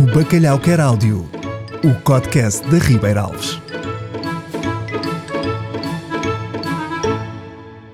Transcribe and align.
O 0.00 0.14
Bacalhau 0.14 0.58
Quer 0.58 0.80
Áudio, 0.80 1.28
o 1.84 1.94
podcast 2.02 2.66
da 2.70 2.78
Ribeira 2.78 3.20
Alves. 3.20 3.60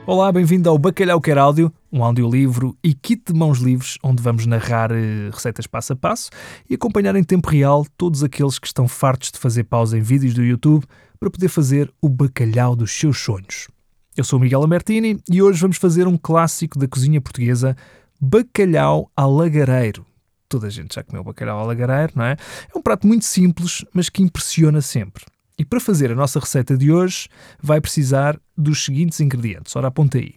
Olá, 0.06 0.30
bem-vindo 0.30 0.70
ao 0.70 0.78
Bacalhau 0.78 1.20
Quer 1.20 1.36
Áudio, 1.36 1.72
um 1.90 2.04
audiolivro 2.04 2.78
e 2.80 2.94
kit 2.94 3.32
de 3.32 3.36
mãos 3.36 3.58
livres 3.58 3.98
onde 4.04 4.22
vamos 4.22 4.46
narrar 4.46 4.92
eh, 4.92 5.30
receitas 5.32 5.66
passo 5.66 5.94
a 5.94 5.96
passo 5.96 6.30
e 6.70 6.76
acompanhar 6.76 7.16
em 7.16 7.24
tempo 7.24 7.50
real 7.50 7.84
todos 7.96 8.22
aqueles 8.22 8.60
que 8.60 8.68
estão 8.68 8.86
fartos 8.86 9.32
de 9.32 9.38
fazer 9.40 9.64
pausa 9.64 9.98
em 9.98 10.00
vídeos 10.00 10.32
do 10.32 10.44
YouTube 10.44 10.86
para 11.18 11.28
poder 11.28 11.48
fazer 11.48 11.92
o 12.00 12.08
bacalhau 12.08 12.76
dos 12.76 12.92
seus 12.92 13.18
sonhos. 13.18 13.66
Eu 14.16 14.22
sou 14.22 14.38
o 14.38 14.42
Miguel 14.42 14.62
Amertini 14.62 15.18
e 15.28 15.42
hoje 15.42 15.60
vamos 15.60 15.76
fazer 15.76 16.06
um 16.06 16.16
clássico 16.16 16.78
da 16.78 16.86
cozinha 16.86 17.20
portuguesa, 17.20 17.76
bacalhau 18.20 19.10
a 19.16 19.26
lagareiro. 19.26 20.06
Toda 20.48 20.68
a 20.68 20.70
gente 20.70 20.94
já 20.94 21.02
comeu 21.02 21.24
bacalhau 21.24 21.58
a 21.58 21.64
lagareiro, 21.64 22.12
não 22.14 22.24
é? 22.24 22.36
É 22.72 22.78
um 22.78 22.82
prato 22.82 23.06
muito 23.06 23.24
simples, 23.24 23.84
mas 23.92 24.08
que 24.08 24.22
impressiona 24.22 24.80
sempre. 24.80 25.24
E 25.58 25.64
para 25.64 25.80
fazer 25.80 26.12
a 26.12 26.14
nossa 26.14 26.38
receita 26.38 26.76
de 26.76 26.92
hoje, 26.92 27.28
vai 27.60 27.80
precisar 27.80 28.38
dos 28.56 28.84
seguintes 28.84 29.20
ingredientes. 29.20 29.74
Ora, 29.74 29.88
aponta 29.88 30.18
aí. 30.18 30.34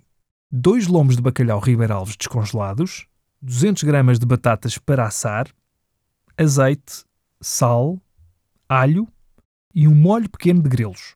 2 0.51 0.87
lombos 0.87 1.15
de 1.15 1.21
bacalhau 1.21 1.59
ribeiralves 1.59 2.15
descongelados, 2.15 3.05
200 3.41 3.83
gramas 3.83 4.17
de 4.17 4.25
batatas 4.25 4.77
para 4.77 5.05
assar, 5.05 5.47
azeite, 6.37 7.03
sal, 7.39 8.01
alho 8.67 9.07
e 9.75 9.87
um 9.87 9.93
molho 9.93 10.29
pequeno 10.29 10.61
de 10.61 10.69
grelos. 10.69 11.13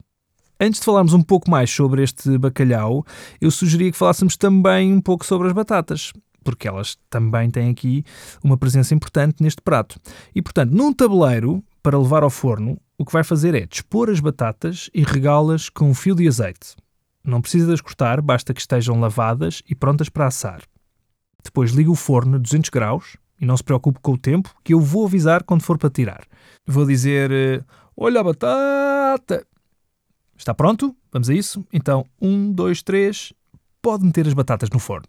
Antes 0.60 0.80
de 0.80 0.86
falarmos 0.86 1.14
um 1.14 1.24
pouco 1.24 1.50
mais 1.50 1.72
sobre 1.72 2.04
este 2.04 2.38
bacalhau, 2.38 3.06
eu 3.42 3.50
sugeria 3.50 3.92
que 3.92 3.98
falássemos 3.98 4.38
também 4.38 4.94
um 4.94 5.02
pouco 5.02 5.26
sobre 5.26 5.48
as 5.48 5.54
batatas, 5.54 6.14
porque 6.44 6.68
elas 6.68 6.98
também 7.10 7.50
têm 7.50 7.70
aqui 7.70 8.04
uma 8.44 8.58
presença 8.58 8.94
importante 8.94 9.42
neste 9.42 9.62
prato. 9.62 10.00
E, 10.36 10.42
portanto, 10.42 10.72
num 10.72 10.94
tabuleiro, 10.94 11.64
para 11.82 12.00
levar 12.00 12.24
ao 12.24 12.30
forno, 12.30 12.80
o 12.98 13.06
que 13.06 13.14
vai 13.14 13.24
fazer 13.24 13.56
é 13.56 13.66
dispor 13.66 14.10
as 14.10 14.20
batatas 14.20 14.90
e 14.94 15.04
regá-las 15.04 15.70
com 15.70 15.90
um 15.90 15.94
fio 15.94 16.16
de 16.16 16.28
azeite. 16.28 16.76
Não 17.24 17.42
precisa 17.42 17.68
de 17.68 17.74
as 17.74 17.82
cortar, 17.82 18.22
basta 18.22 18.54
que 18.54 18.62
estejam 18.62 19.00
lavadas 19.00 19.62
e 19.70 19.74
prontas 19.74 20.10
para 20.10 20.28
assar. 20.28 20.62
Depois 21.44 21.72
liga 21.72 21.92
o 21.92 21.96
forno 21.96 22.36
a 22.36 22.40
200 22.40 22.70
graus 22.70 23.18
e 23.40 23.46
não 23.46 23.58
se 23.58 23.64
preocupe 23.64 24.00
com 24.02 24.14
o 24.14 24.18
tempo, 24.18 24.54
que 24.64 24.74
eu 24.74 24.80
vou 24.80 25.06
avisar 25.06 25.44
quando 25.44 25.64
for 25.64 25.78
para 25.78 25.90
tirar. 25.90 26.26
Vou 26.66 26.86
dizer: 26.86 27.32
eh, 27.32 27.64
Olha 27.96 28.22
a 28.22 28.24
batata! 28.24 29.46
Está 30.38 30.54
pronto? 30.54 30.96
Vamos 31.12 31.30
a 31.30 31.34
isso? 31.34 31.66
Então, 31.72 32.06
um, 32.22 32.52
dois, 32.52 32.82
três. 32.82 33.34
Pode 33.82 34.06
meter 34.06 34.28
as 34.28 34.34
batatas 34.34 34.70
no 34.70 34.80
forno. 34.80 35.08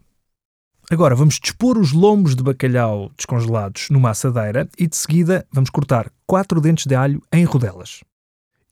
Agora 0.90 1.14
vamos 1.14 1.38
dispor 1.40 1.78
os 1.78 1.92
lombos 1.92 2.36
de 2.36 2.42
bacalhau 2.42 3.10
descongelados 3.16 3.88
numa 3.90 4.10
assadeira 4.10 4.68
e 4.78 4.86
de 4.86 4.96
seguida 4.96 5.46
vamos 5.50 5.70
cortar 5.70 6.10
4 6.26 6.60
dentes 6.60 6.86
de 6.86 6.94
alho 6.94 7.22
em 7.32 7.44
rodelas. 7.44 8.00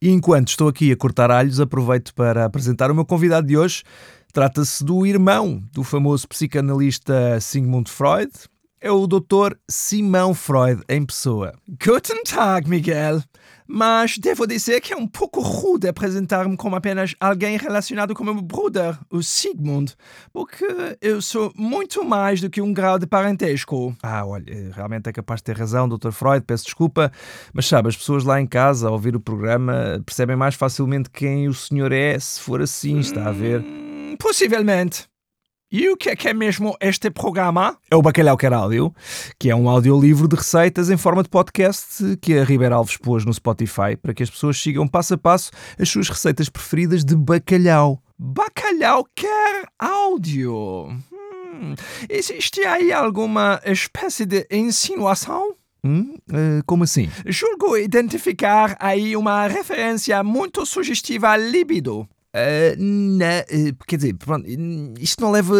E 0.01 0.09
enquanto 0.09 0.49
estou 0.49 0.67
aqui 0.67 0.91
a 0.91 0.97
cortar 0.97 1.31
alhos, 1.31 1.59
aproveito 1.59 2.13
para 2.13 2.45
apresentar 2.45 2.91
o 2.91 2.95
meu 2.95 3.05
convidado 3.05 3.47
de 3.47 3.57
hoje. 3.57 3.83
Trata-se 4.31 4.83
do 4.83 5.05
irmão 5.05 5.63
do 5.71 5.83
famoso 5.83 6.27
psicanalista 6.27 7.39
Sigmund 7.39 7.89
Freud. 7.89 8.31
É 8.81 8.91
o 8.91 9.07
Dr. 9.07 9.55
Simão 9.67 10.33
Freud 10.33 10.83
em 10.89 11.05
pessoa. 11.05 11.53
Guten 11.83 12.21
Tag, 12.23 12.69
Miguel. 12.69 13.23
Mas 13.67 14.17
devo 14.17 14.45
dizer 14.45 14.81
que 14.81 14.93
é 14.93 14.97
um 14.97 15.07
pouco 15.07 15.41
rude 15.41 15.87
apresentar-me 15.87 16.57
como 16.57 16.75
apenas 16.75 17.15
alguém 17.19 17.57
relacionado 17.57 18.13
com 18.13 18.23
meu 18.23 18.41
brother, 18.41 18.97
o 19.09 19.21
Sigmund, 19.21 19.95
porque 20.31 20.65
eu 21.01 21.21
sou 21.21 21.51
muito 21.55 22.03
mais 22.03 22.41
do 22.41 22.49
que 22.49 22.61
um 22.61 22.73
grau 22.73 22.99
de 22.99 23.07
parentesco. 23.07 23.95
Ah, 24.01 24.25
olha, 24.25 24.71
realmente 24.73 25.09
é 25.09 25.13
capaz 25.13 25.39
de 25.39 25.45
ter 25.45 25.57
razão, 25.57 25.87
Dr. 25.87 26.11
Freud, 26.11 26.43
peço 26.45 26.65
desculpa, 26.65 27.11
mas 27.53 27.67
sabe, 27.67 27.89
as 27.89 27.97
pessoas 27.97 28.23
lá 28.23 28.39
em 28.39 28.47
casa, 28.47 28.87
ao 28.87 28.93
ouvir 28.93 29.15
o 29.15 29.19
programa, 29.19 30.01
percebem 30.05 30.35
mais 30.35 30.55
facilmente 30.55 31.09
quem 31.09 31.47
o 31.47 31.53
senhor 31.53 31.91
é, 31.91 32.17
se 32.19 32.39
for 32.39 32.61
assim, 32.61 32.99
está 32.99 33.29
a 33.29 33.31
ver? 33.31 33.61
Hum, 33.61 34.15
possivelmente. 34.19 35.12
E 35.75 35.89
o 35.89 35.97
que 35.97 36.11
é 36.11 36.15
que 36.15 36.27
é 36.29 36.35
mesmo 36.35 36.77
este 36.79 37.09
programa? 37.09 37.75
É 37.89 37.95
o 37.95 38.01
Bacalhau 38.03 38.37
Quer 38.37 38.53
Áudio, 38.53 38.93
que 39.39 39.49
é 39.49 39.55
um 39.55 39.67
audiolivro 39.67 40.27
de 40.27 40.35
receitas 40.35 40.87
em 40.91 40.97
forma 40.97 41.23
de 41.23 41.29
podcast 41.29 42.15
que 42.21 42.37
a 42.37 42.43
Ribeira 42.43 42.75
Alves 42.75 42.95
pôs 42.95 43.25
no 43.25 43.33
Spotify 43.33 43.97
para 43.99 44.13
que 44.13 44.21
as 44.21 44.29
pessoas 44.29 44.61
sigam 44.61 44.87
passo 44.87 45.15
a 45.15 45.17
passo 45.17 45.49
as 45.79 45.89
suas 45.89 46.09
receitas 46.09 46.47
preferidas 46.47 47.03
de 47.03 47.15
bacalhau. 47.15 47.99
Bacalhau 48.19 49.03
Quer 49.15 49.65
Áudio. 49.79 50.89
Hum, 51.11 51.73
existe 52.07 52.61
aí 52.65 52.93
alguma 52.93 53.59
espécie 53.65 54.27
de 54.27 54.45
insinuação? 54.51 55.55
Hum? 55.83 56.13
Uh, 56.29 56.63
como 56.67 56.83
assim? 56.83 57.09
Julgo 57.25 57.75
identificar 57.77 58.77
aí 58.79 59.17
uma 59.17 59.47
referência 59.47 60.23
muito 60.23 60.67
sugestiva 60.67 61.29
à 61.29 61.37
libido. 61.37 62.07
Uh, 62.35 62.75
não, 62.79 63.27
uh, 63.27 63.85
quer 63.85 63.97
dizer, 63.97 64.15
pronto, 64.15 64.43
isto 64.99 65.21
não 65.21 65.29
leva 65.29 65.53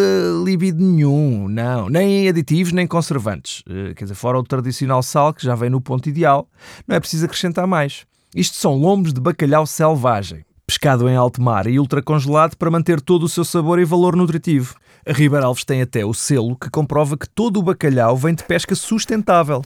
libido 0.44 0.82
nenhum, 0.82 1.48
não, 1.48 1.88
nem 1.88 2.28
aditivos 2.28 2.72
nem 2.72 2.84
conservantes. 2.84 3.60
Uh, 3.60 3.94
quer 3.94 4.04
dizer, 4.04 4.16
fora 4.16 4.40
o 4.40 4.42
tradicional 4.42 5.00
sal 5.00 5.32
que 5.32 5.44
já 5.44 5.54
vem 5.54 5.70
no 5.70 5.80
ponto 5.80 6.08
ideal, 6.08 6.48
não 6.88 6.96
é 6.96 7.00
preciso 7.00 7.26
acrescentar 7.26 7.64
mais. 7.68 8.04
Isto 8.34 8.56
são 8.56 8.74
lombos 8.74 9.12
de 9.12 9.20
bacalhau 9.20 9.64
selvagem, 9.64 10.44
pescado 10.66 11.08
em 11.08 11.14
alto 11.14 11.40
mar 11.40 11.68
e 11.68 11.78
ultracongelado 11.78 12.56
para 12.56 12.72
manter 12.72 13.00
todo 13.00 13.22
o 13.22 13.28
seu 13.28 13.44
sabor 13.44 13.78
e 13.78 13.84
valor 13.84 14.16
nutritivo. 14.16 14.74
A 15.06 15.12
Ribeira 15.12 15.46
Alves 15.46 15.64
tem 15.64 15.80
até 15.80 16.04
o 16.04 16.12
selo 16.12 16.56
que 16.56 16.68
comprova 16.70 17.16
que 17.16 17.28
todo 17.28 17.58
o 17.58 17.62
bacalhau 17.62 18.16
vem 18.16 18.34
de 18.34 18.42
pesca 18.42 18.74
sustentável. 18.74 19.62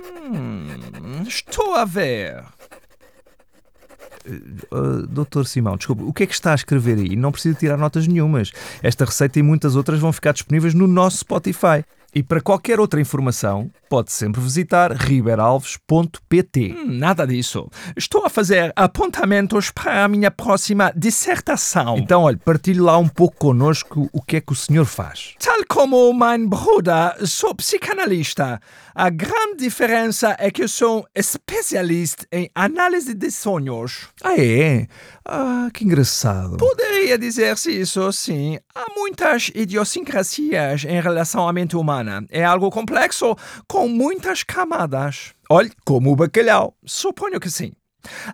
Hum, 0.00 1.22
estou 1.28 1.74
a 1.74 1.84
ver. 1.84 2.42
Uh, 4.70 5.06
Doutor 5.06 5.46
Simão, 5.46 5.76
desculpe, 5.76 6.02
o 6.02 6.12
que 6.12 6.22
é 6.22 6.26
que 6.26 6.34
está 6.34 6.52
a 6.52 6.54
escrever 6.54 6.98
aí? 6.98 7.16
Não 7.16 7.32
precisa 7.32 7.56
tirar 7.58 7.76
notas 7.76 8.06
nenhumas. 8.06 8.52
Esta 8.82 9.04
receita 9.04 9.38
e 9.38 9.42
muitas 9.42 9.76
outras 9.76 9.98
vão 10.00 10.12
ficar 10.12 10.32
disponíveis 10.32 10.74
no 10.74 10.86
nosso 10.86 11.18
Spotify. 11.18 11.84
E 12.14 12.22
para 12.22 12.40
qualquer 12.40 12.80
outra 12.80 13.00
informação, 13.00 13.70
pode 13.88 14.10
sempre 14.12 14.40
visitar 14.40 14.92
riberalves.pt. 14.92 16.74
Hum, 16.74 16.98
nada 16.98 17.26
disso. 17.26 17.68
Estou 17.94 18.24
a 18.24 18.30
fazer 18.30 18.72
apontamentos 18.74 19.70
para 19.70 20.04
a 20.04 20.08
minha 20.08 20.30
próxima 20.30 20.90
dissertação. 20.96 21.98
Então, 21.98 22.22
olha, 22.22 22.38
partilhe 22.38 22.80
lá 22.80 22.96
um 22.96 23.08
pouco 23.08 23.36
connosco 23.36 24.08
o 24.10 24.22
que 24.22 24.36
é 24.36 24.40
que 24.40 24.52
o 24.52 24.56
senhor 24.56 24.86
faz. 24.86 25.34
Tal 25.38 25.58
como 25.68 26.12
mein 26.14 26.46
Bruder, 26.48 27.26
sou 27.26 27.54
psicanalista. 27.54 28.58
A 28.94 29.10
grande 29.10 29.58
diferença 29.58 30.34
é 30.38 30.50
que 30.50 30.62
eu 30.62 30.68
sou 30.68 31.06
especialista 31.14 32.26
em 32.32 32.50
análise 32.54 33.14
de 33.14 33.30
sonhos. 33.30 34.08
Ah, 34.24 34.34
é? 34.36 34.88
Ah, 35.24 35.68
que 35.72 35.84
engraçado. 35.84 36.56
Poderia 36.56 37.18
dizer-se 37.18 37.70
isso, 37.70 38.10
sim. 38.12 38.58
Há 38.74 38.86
muitas 38.96 39.52
idiosincrasias 39.54 40.84
em 40.84 41.00
relação 41.00 41.46
à 41.46 41.52
mente 41.52 41.76
humana. 41.76 41.97
É 42.30 42.44
algo 42.44 42.70
complexo, 42.70 43.36
com 43.66 43.88
muitas 43.88 44.42
camadas. 44.42 45.34
Olhe, 45.50 45.72
como 45.84 46.12
o 46.12 46.16
bacalhau. 46.16 46.76
Suponho 46.84 47.40
que 47.40 47.50
sim. 47.50 47.72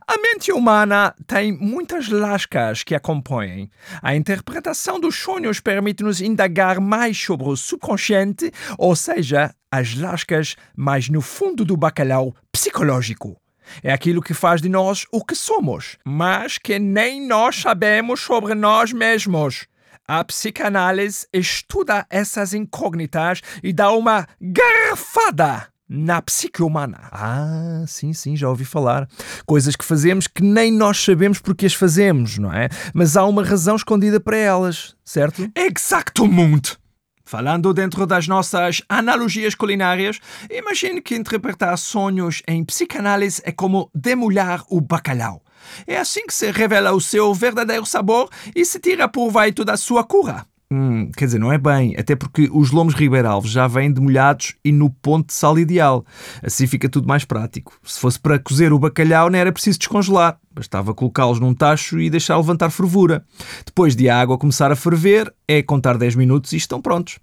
A 0.07 0.19
mente 0.19 0.53
humana 0.53 1.15
tem 1.27 1.53
muitas 1.53 2.09
lascas 2.09 2.85
que 2.85 2.95
a 2.95 3.01
compõem. 3.01 3.71
A 4.03 4.15
interpretação 4.15 5.01
dos 5.01 5.17
sonhos 5.17 5.61
permite-nos 5.61 6.21
indagar 6.21 6.81
mais 6.81 7.19
sobre 7.21 7.49
o 7.49 7.57
subconsciente, 7.57 8.53
ou 8.79 8.95
seja, 8.95 9.55
as 9.71 9.97
lascas 9.97 10.57
mais 10.77 11.09
no 11.09 11.21
fundo 11.21 11.65
do 11.65 11.77
bacalhau 11.77 12.35
psicológico. 12.53 13.37
É 13.83 13.93
aquilo 13.93 14.23
que 14.23 14.35
faz 14.35 14.61
de 14.61 14.69
nós 14.69 15.07
o 15.11 15.25
que 15.25 15.35
somos, 15.35 15.97
mas 16.05 16.59
que 16.59 16.79
nem 16.79 17.27
nós 17.27 17.57
sabemos 17.57 18.21
sobre 18.21 18.55
nós 18.55 18.93
mesmos. 18.93 19.67
A 20.07 20.23
psicanálise 20.23 21.27
estuda 21.33 22.07
essas 22.11 22.53
incógnitas 22.53 23.41
e 23.63 23.73
dá 23.73 23.91
uma 23.91 24.29
garrafada 24.39 25.69
na 25.89 26.21
psique 26.21 26.63
humana. 26.63 27.09
Ah, 27.11 27.85
sim, 27.87 28.13
sim, 28.13 28.37
já 28.37 28.47
ouvi 28.51 28.67
falar. 28.67 29.09
Coisas 29.47 29.75
que 29.75 29.85
fazemos 29.85 30.27
que 30.27 30.43
nem 30.43 30.71
nós 30.71 31.03
sabemos 31.03 31.39
porque 31.39 31.65
as 31.65 31.73
fazemos, 31.73 32.37
não 32.37 32.53
é? 32.53 32.69
Mas 32.93 33.17
há 33.17 33.25
uma 33.25 33.43
razão 33.43 33.77
escondida 33.77 34.21
para 34.21 34.37
elas, 34.37 34.95
certo? 35.03 35.51
Exactamente! 35.55 36.77
Falando 37.25 37.73
dentro 37.73 38.07
das 38.07 38.29
nossas 38.29 38.83
analogias 38.87 39.55
culinárias, 39.55 40.21
imagine 40.51 41.01
que 41.01 41.17
interpretar 41.17 41.79
sonhos 41.79 42.43
em 42.47 42.63
psicanálise 42.63 43.41
é 43.43 43.53
como 43.53 43.91
demolhar 43.95 44.63
o 44.69 44.83
bacalhau. 44.83 45.44
É 45.87 45.97
assim 45.97 46.27
que 46.27 46.35
se 46.35 46.51
revela 46.51 46.93
o 46.93 47.01
seu 47.01 47.33
verdadeiro 47.35 47.87
sabor 47.87 48.29
e 48.55 48.65
se 48.65 48.79
tira 48.79 49.09
proveito 49.09 49.65
da 49.65 49.77
sua 49.77 50.05
cura. 50.05 50.47
Hum, 50.71 51.11
quer 51.17 51.27
dizer, 51.27 51.39
não 51.39 51.53
é 51.53 51.59
bem, 51.59 51.95
até 51.97 52.17
porque 52.17 52.49
os 52.53 52.73
lombos 52.73 52.95
ribeiralves 52.95 53.51
já 53.51 53.69
vêm 53.69 53.93
demolhados 53.93 54.55
e 54.65 54.73
no 54.73 54.91
ponto 54.91 55.29
de 55.29 55.35
sal 55.35 55.59
ideal. 55.59 56.05
Assim 56.43 56.67
fica 56.67 56.89
tudo 56.89 57.07
mais 57.07 57.25
prático. 57.25 57.79
Se 57.85 58.01
fosse 58.01 58.19
para 58.19 58.39
cozer 58.39 58.73
o 58.73 58.79
bacalhau, 58.79 59.31
não 59.31 59.39
era 59.39 59.53
preciso 59.53 59.79
descongelar. 59.79 60.39
Bastava 60.53 60.93
colocá-los 60.93 61.39
num 61.39 61.55
tacho 61.55 62.01
e 62.01 62.11
deixar 62.11 62.37
levantar 62.37 62.71
fervura. 62.71 63.25
Depois 63.65 63.95
de 63.95 64.09
a 64.09 64.19
água 64.19 64.39
começar 64.39 64.73
a 64.73 64.77
ferver, 64.77 65.33
é 65.47 65.63
contar 65.63 65.97
10 65.97 66.17
minutos 66.17 66.53
e 66.53 66.57
estão 66.57 66.81
prontos. 66.81 67.19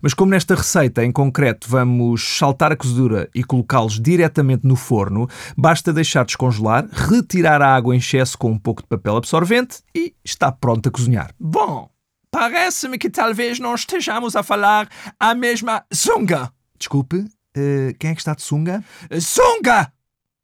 Mas 0.00 0.14
como 0.14 0.30
nesta 0.30 0.54
receita 0.54 1.04
em 1.04 1.12
concreto 1.12 1.68
vamos 1.68 2.38
saltar 2.38 2.72
a 2.72 2.76
cozedura 2.76 3.28
e 3.34 3.42
colocá-los 3.42 4.00
diretamente 4.00 4.66
no 4.66 4.76
forno, 4.76 5.28
basta 5.56 5.92
deixar 5.92 6.24
descongelar, 6.24 6.86
retirar 6.90 7.60
a 7.62 7.74
água 7.74 7.94
em 7.94 7.98
excesso 7.98 8.38
com 8.38 8.50
um 8.50 8.58
pouco 8.58 8.82
de 8.82 8.88
papel 8.88 9.16
absorvente 9.16 9.80
e 9.94 10.14
está 10.24 10.50
pronto 10.50 10.88
a 10.88 10.92
cozinhar. 10.92 11.34
Bom, 11.38 11.90
parece-me 12.30 12.98
que 12.98 13.10
talvez 13.10 13.58
não 13.58 13.74
estejamos 13.74 14.36
a 14.36 14.42
falar 14.42 14.88
a 15.18 15.34
mesma 15.34 15.84
sunga. 15.92 16.52
Desculpe, 16.78 17.16
uh, 17.16 17.94
quem 17.98 18.10
é 18.10 18.14
que 18.14 18.20
está 18.20 18.34
de 18.34 18.42
sunga? 18.42 18.84
Sunga! 19.20 19.92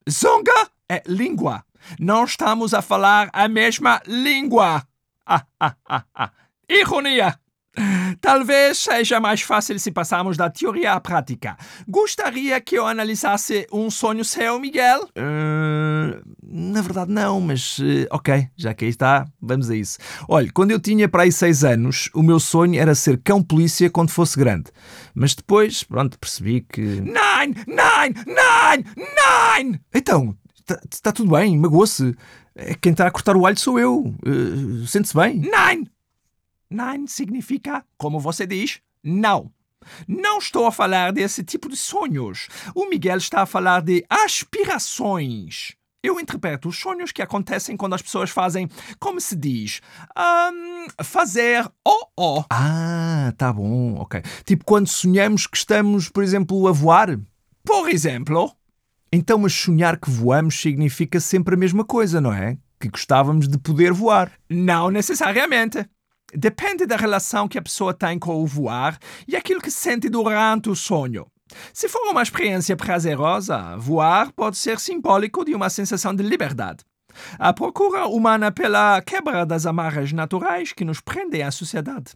Sunga 0.08 0.68
é 0.88 1.02
língua. 1.06 1.64
Não 1.98 2.24
estamos 2.24 2.74
a 2.74 2.82
falar 2.82 3.30
a 3.32 3.48
mesma 3.48 4.00
língua. 4.06 4.82
Ah, 5.26 5.44
ah, 5.58 5.74
ah, 5.88 6.04
ah. 6.14 6.32
Ironia! 6.68 7.38
Talvez 8.20 8.78
seja 8.78 9.20
mais 9.20 9.40
fácil 9.42 9.78
se 9.78 9.90
passarmos 9.90 10.36
da 10.36 10.50
teoria 10.50 10.92
à 10.92 11.00
prática. 11.00 11.56
Gostaria 11.86 12.60
que 12.60 12.76
eu 12.76 12.86
analisasse 12.86 13.66
um 13.72 13.90
sonho 13.90 14.24
seu, 14.24 14.58
Miguel? 14.58 15.08
Uh, 15.16 16.20
na 16.42 16.82
verdade, 16.82 17.12
não, 17.12 17.40
mas 17.40 17.78
uh, 17.78 18.06
ok, 18.10 18.48
já 18.56 18.74
que 18.74 18.84
aí 18.84 18.90
está, 18.90 19.26
vamos 19.40 19.70
a 19.70 19.76
isso. 19.76 19.98
Olha, 20.28 20.50
quando 20.52 20.72
eu 20.72 20.80
tinha 20.80 21.08
para 21.08 21.22
aí 21.22 21.32
seis 21.32 21.62
anos, 21.64 22.10
o 22.12 22.22
meu 22.22 22.40
sonho 22.40 22.80
era 22.80 22.94
ser 22.94 23.18
cão-polícia 23.22 23.88
quando 23.88 24.10
fosse 24.10 24.38
grande. 24.38 24.70
Mas 25.14 25.34
depois, 25.34 25.84
pronto, 25.84 26.18
percebi 26.18 26.62
que. 26.62 26.80
Nine! 26.82 27.54
Nine! 27.66 28.14
Nine! 28.26 28.84
Nine! 28.96 29.80
Então, 29.94 30.36
está 30.58 30.80
tá 31.02 31.12
tudo 31.12 31.30
bem, 31.30 31.56
magoou-se. 31.56 32.16
É 32.54 32.74
quem 32.74 32.92
está 32.92 33.06
a 33.06 33.10
cortar 33.10 33.36
o 33.36 33.46
alho 33.46 33.58
sou 33.58 33.78
eu. 33.78 34.12
Uh, 34.26 34.86
Sente-se 34.86 35.14
bem? 35.14 35.36
Nine! 35.36 35.88
Nine 36.70 37.08
significa, 37.08 37.84
como 37.98 38.20
você 38.20 38.46
diz, 38.46 38.80
não. 39.02 39.52
Não 40.06 40.38
estou 40.38 40.66
a 40.66 40.72
falar 40.72 41.12
desse 41.12 41.42
tipo 41.42 41.68
de 41.68 41.76
sonhos. 41.76 42.48
O 42.74 42.88
Miguel 42.88 43.16
está 43.16 43.42
a 43.42 43.46
falar 43.46 43.82
de 43.82 44.04
aspirações. 44.08 45.72
Eu 46.02 46.18
interpreto 46.18 46.68
os 46.68 46.78
sonhos 46.78 47.12
que 47.12 47.20
acontecem 47.20 47.76
quando 47.76 47.94
as 47.94 48.00
pessoas 48.00 48.30
fazem, 48.30 48.68
como 48.98 49.20
se 49.20 49.36
diz, 49.36 49.82
um, 50.16 51.04
fazer 51.04 51.68
oh 51.86 52.06
oh. 52.16 52.44
Ah, 52.48 53.34
tá 53.36 53.52
bom, 53.52 53.96
ok. 53.96 54.22
Tipo 54.44 54.64
quando 54.64 54.86
sonhamos 54.86 55.46
que 55.46 55.58
estamos, 55.58 56.08
por 56.08 56.22
exemplo, 56.22 56.66
a 56.68 56.72
voar? 56.72 57.18
Por 57.62 57.90
exemplo. 57.90 58.50
Então, 59.12 59.38
mas 59.38 59.52
sonhar 59.52 59.98
que 59.98 60.10
voamos 60.10 60.58
significa 60.58 61.20
sempre 61.20 61.54
a 61.54 61.58
mesma 61.58 61.84
coisa, 61.84 62.20
não 62.20 62.32
é? 62.32 62.56
Que 62.78 62.88
gostávamos 62.88 63.46
de 63.46 63.58
poder 63.58 63.92
voar. 63.92 64.32
Não 64.48 64.88
necessariamente. 64.88 65.84
Depende 66.34 66.86
da 66.86 66.96
relação 66.96 67.48
que 67.48 67.58
a 67.58 67.62
pessoa 67.62 67.92
tem 67.92 68.18
com 68.18 68.42
o 68.42 68.46
voar 68.46 68.98
e 69.26 69.36
aquilo 69.36 69.60
que 69.60 69.70
sente 69.70 70.08
durante 70.08 70.68
o 70.68 70.76
sonho. 70.76 71.26
Se 71.72 71.88
for 71.88 72.08
uma 72.08 72.22
experiência 72.22 72.76
prazerosa, 72.76 73.76
voar 73.76 74.32
pode 74.32 74.56
ser 74.56 74.78
simbólico 74.78 75.44
de 75.44 75.54
uma 75.54 75.68
sensação 75.68 76.14
de 76.14 76.22
liberdade. 76.22 76.84
A 77.38 77.52
procura 77.52 78.06
humana 78.06 78.52
pela 78.52 79.02
quebra 79.02 79.44
das 79.44 79.66
amarras 79.66 80.12
naturais 80.12 80.72
que 80.72 80.84
nos 80.84 81.00
prendem 81.00 81.42
à 81.42 81.50
sociedade. 81.50 82.12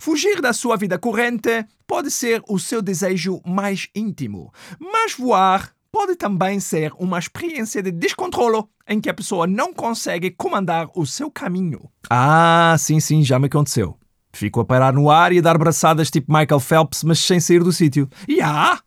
Fugir 0.00 0.40
da 0.40 0.52
sua 0.52 0.76
vida 0.76 0.98
corrente 0.98 1.64
pode 1.86 2.10
ser 2.10 2.42
o 2.48 2.58
seu 2.58 2.82
desejo 2.82 3.40
mais 3.46 3.88
íntimo, 3.94 4.52
mas 4.80 5.14
voar 5.14 5.72
pode 5.92 6.16
também 6.16 6.60
ser 6.60 6.92
uma 6.98 7.18
experiência 7.18 7.82
de 7.82 7.90
descontrolo 7.90 8.68
em 8.86 9.00
que 9.00 9.10
a 9.10 9.14
pessoa 9.14 9.46
não 9.46 9.72
consegue 9.72 10.30
comandar 10.30 10.88
o 10.94 11.06
seu 11.06 11.30
caminho. 11.30 11.90
Ah, 12.10 12.74
sim, 12.78 13.00
sim, 13.00 13.22
já 13.22 13.38
me 13.38 13.46
aconteceu. 13.46 13.98
Fico 14.32 14.60
a 14.60 14.64
parar 14.64 14.92
no 14.92 15.10
ar 15.10 15.32
e 15.32 15.38
a 15.38 15.42
dar 15.42 15.58
braçadas 15.58 16.10
tipo 16.10 16.32
Michael 16.32 16.60
Phelps, 16.60 17.02
mas 17.02 17.18
sem 17.18 17.40
sair 17.40 17.62
do 17.62 17.72
sítio. 17.72 18.08
E 18.26 18.34
yeah. 18.34 18.80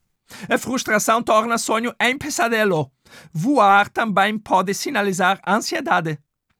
a 0.49 0.57
frustração 0.57 1.21
torna 1.21 1.57
sonho 1.57 1.93
em 1.99 2.17
pesadelo. 2.17 2.91
Voar 3.33 3.89
também 3.89 4.37
pode 4.37 4.73
sinalizar 4.73 5.41
ansiedade 5.45 6.17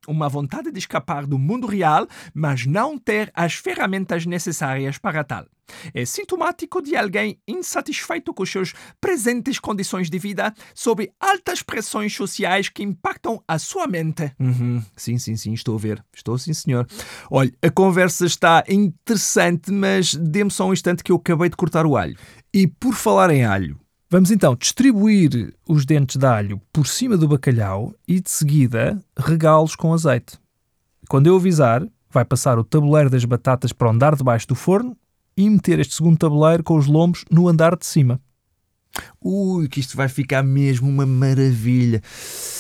uma 0.07 0.27
vontade 0.29 0.71
de 0.71 0.79
escapar 0.79 1.25
do 1.25 1.37
mundo 1.37 1.67
real, 1.67 2.07
mas 2.33 2.65
não 2.65 2.97
ter 2.97 3.31
as 3.33 3.53
ferramentas 3.53 4.25
necessárias 4.25 4.97
para 4.97 5.23
tal. 5.23 5.45
É 5.93 6.05
sintomático 6.05 6.81
de 6.81 6.95
alguém 6.95 7.39
insatisfeito 7.47 8.33
com 8.33 8.45
seus 8.45 8.73
presentes 8.99 9.59
condições 9.59 10.09
de 10.09 10.19
vida 10.19 10.53
sob 10.73 11.09
altas 11.19 11.61
pressões 11.61 12.13
sociais 12.13 12.69
que 12.69 12.83
impactam 12.83 13.41
a 13.47 13.57
sua 13.57 13.87
mente. 13.87 14.31
Uhum. 14.39 14.83
Sim, 14.95 15.17
sim, 15.17 15.35
sim, 15.35 15.53
estou 15.53 15.75
a 15.75 15.79
ver. 15.79 16.03
Estou 16.13 16.37
sim, 16.37 16.53
senhor. 16.53 16.87
Olha, 17.29 17.51
a 17.61 17.69
conversa 17.69 18.25
está 18.25 18.63
interessante, 18.67 19.71
mas 19.71 20.13
dê-me 20.13 20.51
só 20.51 20.67
um 20.67 20.73
instante 20.73 21.03
que 21.03 21.11
eu 21.11 21.17
acabei 21.17 21.49
de 21.49 21.55
cortar 21.55 21.85
o 21.85 21.95
alho. 21.95 22.17
E 22.53 22.67
por 22.67 22.93
falar 22.93 23.29
em 23.31 23.45
alho, 23.45 23.79
Vamos 24.13 24.29
então 24.29 24.57
distribuir 24.57 25.53
os 25.65 25.85
dentes 25.85 26.17
de 26.17 26.25
alho 26.25 26.61
por 26.73 26.85
cima 26.85 27.15
do 27.15 27.29
bacalhau 27.29 27.95
e 28.05 28.19
de 28.19 28.29
seguida 28.29 29.01
regá-los 29.17 29.73
com 29.73 29.93
azeite. 29.93 30.37
Quando 31.07 31.27
eu 31.27 31.37
avisar, 31.37 31.87
vai 32.09 32.25
passar 32.25 32.59
o 32.59 32.63
tabuleiro 32.65 33.09
das 33.09 33.23
batatas 33.23 33.71
para 33.71 33.87
o 33.87 33.91
andar 33.91 34.17
de 34.17 34.21
baixo 34.21 34.49
do 34.49 34.53
forno 34.53 34.97
e 35.37 35.49
meter 35.49 35.79
este 35.79 35.93
segundo 35.93 36.17
tabuleiro 36.17 36.61
com 36.61 36.75
os 36.75 36.87
lombos 36.87 37.23
no 37.31 37.47
andar 37.47 37.77
de 37.77 37.85
cima. 37.85 38.19
Ui, 39.23 39.69
que 39.69 39.79
isto 39.79 39.95
vai 39.95 40.09
ficar 40.09 40.43
mesmo 40.43 40.89
uma 40.89 41.05
maravilha. 41.05 42.01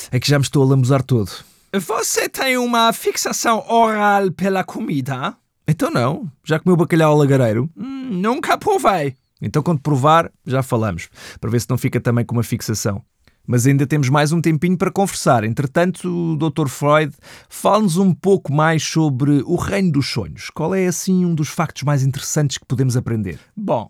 É 0.09 0.21
que 0.21 0.29
já 0.29 0.39
me 0.39 0.45
estou 0.45 0.63
a 0.63 0.67
lambuzar 0.67 1.03
todo. 1.03 1.31
Você 1.73 2.29
tem 2.29 2.57
uma 2.57 2.93
fixação 2.93 3.61
oral 3.67 4.31
pela 4.31 4.63
comida? 4.63 5.35
Então 5.67 5.91
não. 5.91 6.31
Já 6.45 6.61
comeu 6.61 6.77
bacalhau 6.77 7.11
ao 7.11 7.17
lagareiro? 7.17 7.69
Hum, 7.75 8.07
nunca 8.09 8.57
provei. 8.57 9.17
Então, 9.41 9.63
quando 9.63 9.81
provar, 9.81 10.31
já 10.45 10.61
falamos, 10.61 11.09
para 11.39 11.49
ver 11.49 11.59
se 11.59 11.69
não 11.69 11.77
fica 11.77 11.99
também 11.99 12.23
com 12.23 12.35
uma 12.35 12.43
fixação. 12.43 13.03
Mas 13.47 13.65
ainda 13.65 13.87
temos 13.87 14.07
mais 14.07 14.31
um 14.31 14.39
tempinho 14.39 14.77
para 14.77 14.91
conversar. 14.91 15.43
Entretanto, 15.43 16.07
o 16.07 16.37
Dr. 16.37 16.67
Freud 16.67 17.13
fala-nos 17.49 17.97
um 17.97 18.13
pouco 18.13 18.53
mais 18.53 18.83
sobre 18.83 19.41
o 19.45 19.55
reino 19.55 19.91
dos 19.93 20.07
sonhos. 20.07 20.49
Qual 20.51 20.75
é, 20.75 20.85
assim, 20.85 21.25
um 21.25 21.33
dos 21.33 21.49
factos 21.49 21.83
mais 21.83 22.03
interessantes 22.03 22.57
que 22.57 22.65
podemos 22.65 22.95
aprender? 22.95 23.39
Bom, 23.57 23.89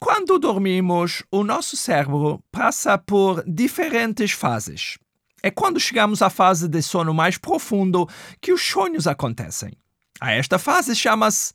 quando 0.00 0.38
dormimos, 0.38 1.22
o 1.30 1.44
nosso 1.44 1.76
cérebro 1.76 2.42
passa 2.50 2.98
por 2.98 3.44
diferentes 3.46 4.32
fases. 4.32 4.98
É 5.42 5.50
quando 5.50 5.78
chegamos 5.78 6.20
à 6.20 6.28
fase 6.28 6.68
de 6.68 6.82
sono 6.82 7.14
mais 7.14 7.38
profundo 7.38 8.08
que 8.40 8.52
os 8.52 8.60
sonhos 8.60 9.06
acontecem. 9.06 9.72
A 10.20 10.32
esta 10.32 10.58
fase 10.58 10.96
chama-se 10.96 11.52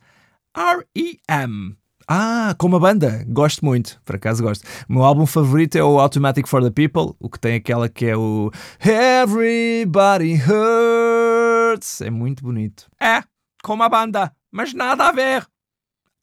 REM 0.56 1.75
ah, 2.07 2.55
como 2.57 2.75
a 2.75 2.79
banda, 2.79 3.23
gosto 3.27 3.63
muito, 3.63 4.01
por 4.03 4.15
acaso 4.15 4.43
gosto. 4.43 4.65
O 4.89 4.93
meu 4.93 5.03
álbum 5.03 5.25
favorito 5.25 5.77
é 5.77 5.83
o 5.83 6.00
Automatic 6.00 6.48
for 6.48 6.62
the 6.62 6.69
People, 6.69 7.15
o 7.19 7.29
que 7.29 7.39
tem 7.39 7.55
aquela 7.55 7.88
que 7.88 8.05
é 8.05 8.17
o 8.17 8.51
Everybody 8.79 10.36
Hurts. 10.36 12.01
É 12.01 12.10
muito 12.10 12.43
bonito. 12.43 12.89
É, 13.01 13.24
como 13.63 13.83
a 13.83 13.89
banda, 13.89 14.33
mas 14.51 14.74
nada 14.74 15.07
a 15.07 15.12
ver. 15.12 15.48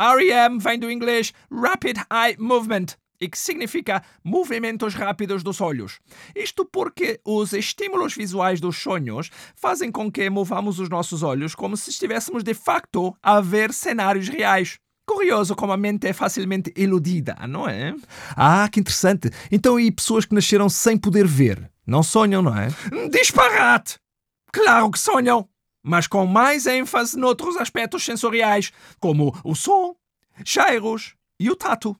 REM 0.01 0.59
vem 0.59 0.79
do 0.79 0.91
inglês 0.91 1.33
Rapid 1.51 1.99
Eye 2.11 2.37
Movement 2.39 2.97
e 3.21 3.29
que 3.29 3.39
significa 3.39 4.03
movimentos 4.25 4.95
rápidos 4.95 5.43
dos 5.43 5.61
olhos. 5.61 6.01
Isto 6.35 6.65
porque 6.65 7.21
os 7.25 7.53
estímulos 7.53 8.15
visuais 8.15 8.61
dos 8.61 8.79
sonhos 8.79 9.31
fazem 9.55 9.93
com 9.93 10.11
que 10.11 10.31
movamos 10.31 10.79
os 10.79 10.89
nossos 10.89 11.23
olhos 11.23 11.55
como 11.55 11.77
se 11.77 11.91
estivéssemos 11.91 12.43
de 12.43 12.55
facto 12.55 13.15
a 13.23 13.41
ver 13.41 13.75
cenários 13.75 14.29
reais. 14.29 14.79
Curioso 15.11 15.57
como 15.57 15.73
a 15.73 15.77
mente 15.77 16.07
é 16.07 16.13
facilmente 16.13 16.73
iludida, 16.77 17.37
não 17.49 17.69
é? 17.69 17.97
Ah, 18.37 18.69
que 18.71 18.79
interessante. 18.79 19.29
Então, 19.51 19.79
e 19.79 19.91
pessoas 19.91 20.25
que 20.25 20.33
nasceram 20.33 20.69
sem 20.69 20.97
poder 20.97 21.27
ver? 21.27 21.69
Não 21.85 22.01
sonham, 22.01 22.41
não 22.41 22.57
é? 22.57 22.69
Disparate! 23.11 23.99
Claro 24.53 24.89
que 24.89 25.01
sonham! 25.01 25.49
Mas 25.83 26.07
com 26.07 26.25
mais 26.27 26.65
ênfase 26.65 27.19
noutros 27.19 27.57
aspectos 27.57 28.05
sensoriais, 28.05 28.73
como 29.01 29.37
o 29.43 29.57
som, 29.57 29.97
cheiros 30.45 31.17
e 31.41 31.51
o 31.51 31.57
tato. 31.57 31.97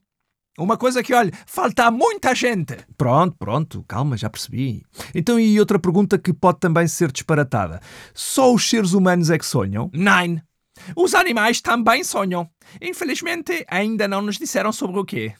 Uma 0.57 0.77
coisa 0.77 1.03
que, 1.03 1.13
olha, 1.13 1.33
falta 1.45 1.87
a 1.87 1.91
muita 1.91 2.33
gente. 2.33 2.77
Pronto, 2.97 3.35
pronto, 3.37 3.83
calma, 3.87 4.15
já 4.15 4.29
percebi. 4.29 4.85
Então, 5.13 5.37
e 5.37 5.59
outra 5.59 5.77
pergunta 5.77 6.17
que 6.17 6.31
pode 6.31 6.61
também 6.61 6.87
ser 6.87 7.11
disparatada: 7.11 7.81
só 8.13 8.53
os 8.53 8.69
seres 8.69 8.93
humanos 8.93 9.29
é 9.29 9.37
que 9.37 9.45
sonham? 9.45 9.91
Nine. 9.93 10.41
Os 10.95 11.13
animais 11.15 11.61
também 11.61 12.03
sonham. 12.03 12.49
Infelizmente, 12.81 13.65
ainda 13.67 14.07
não 14.07 14.21
nos 14.21 14.37
disseram 14.37 14.71
sobre 14.71 14.99
o 14.99 15.05
quê. 15.05 15.33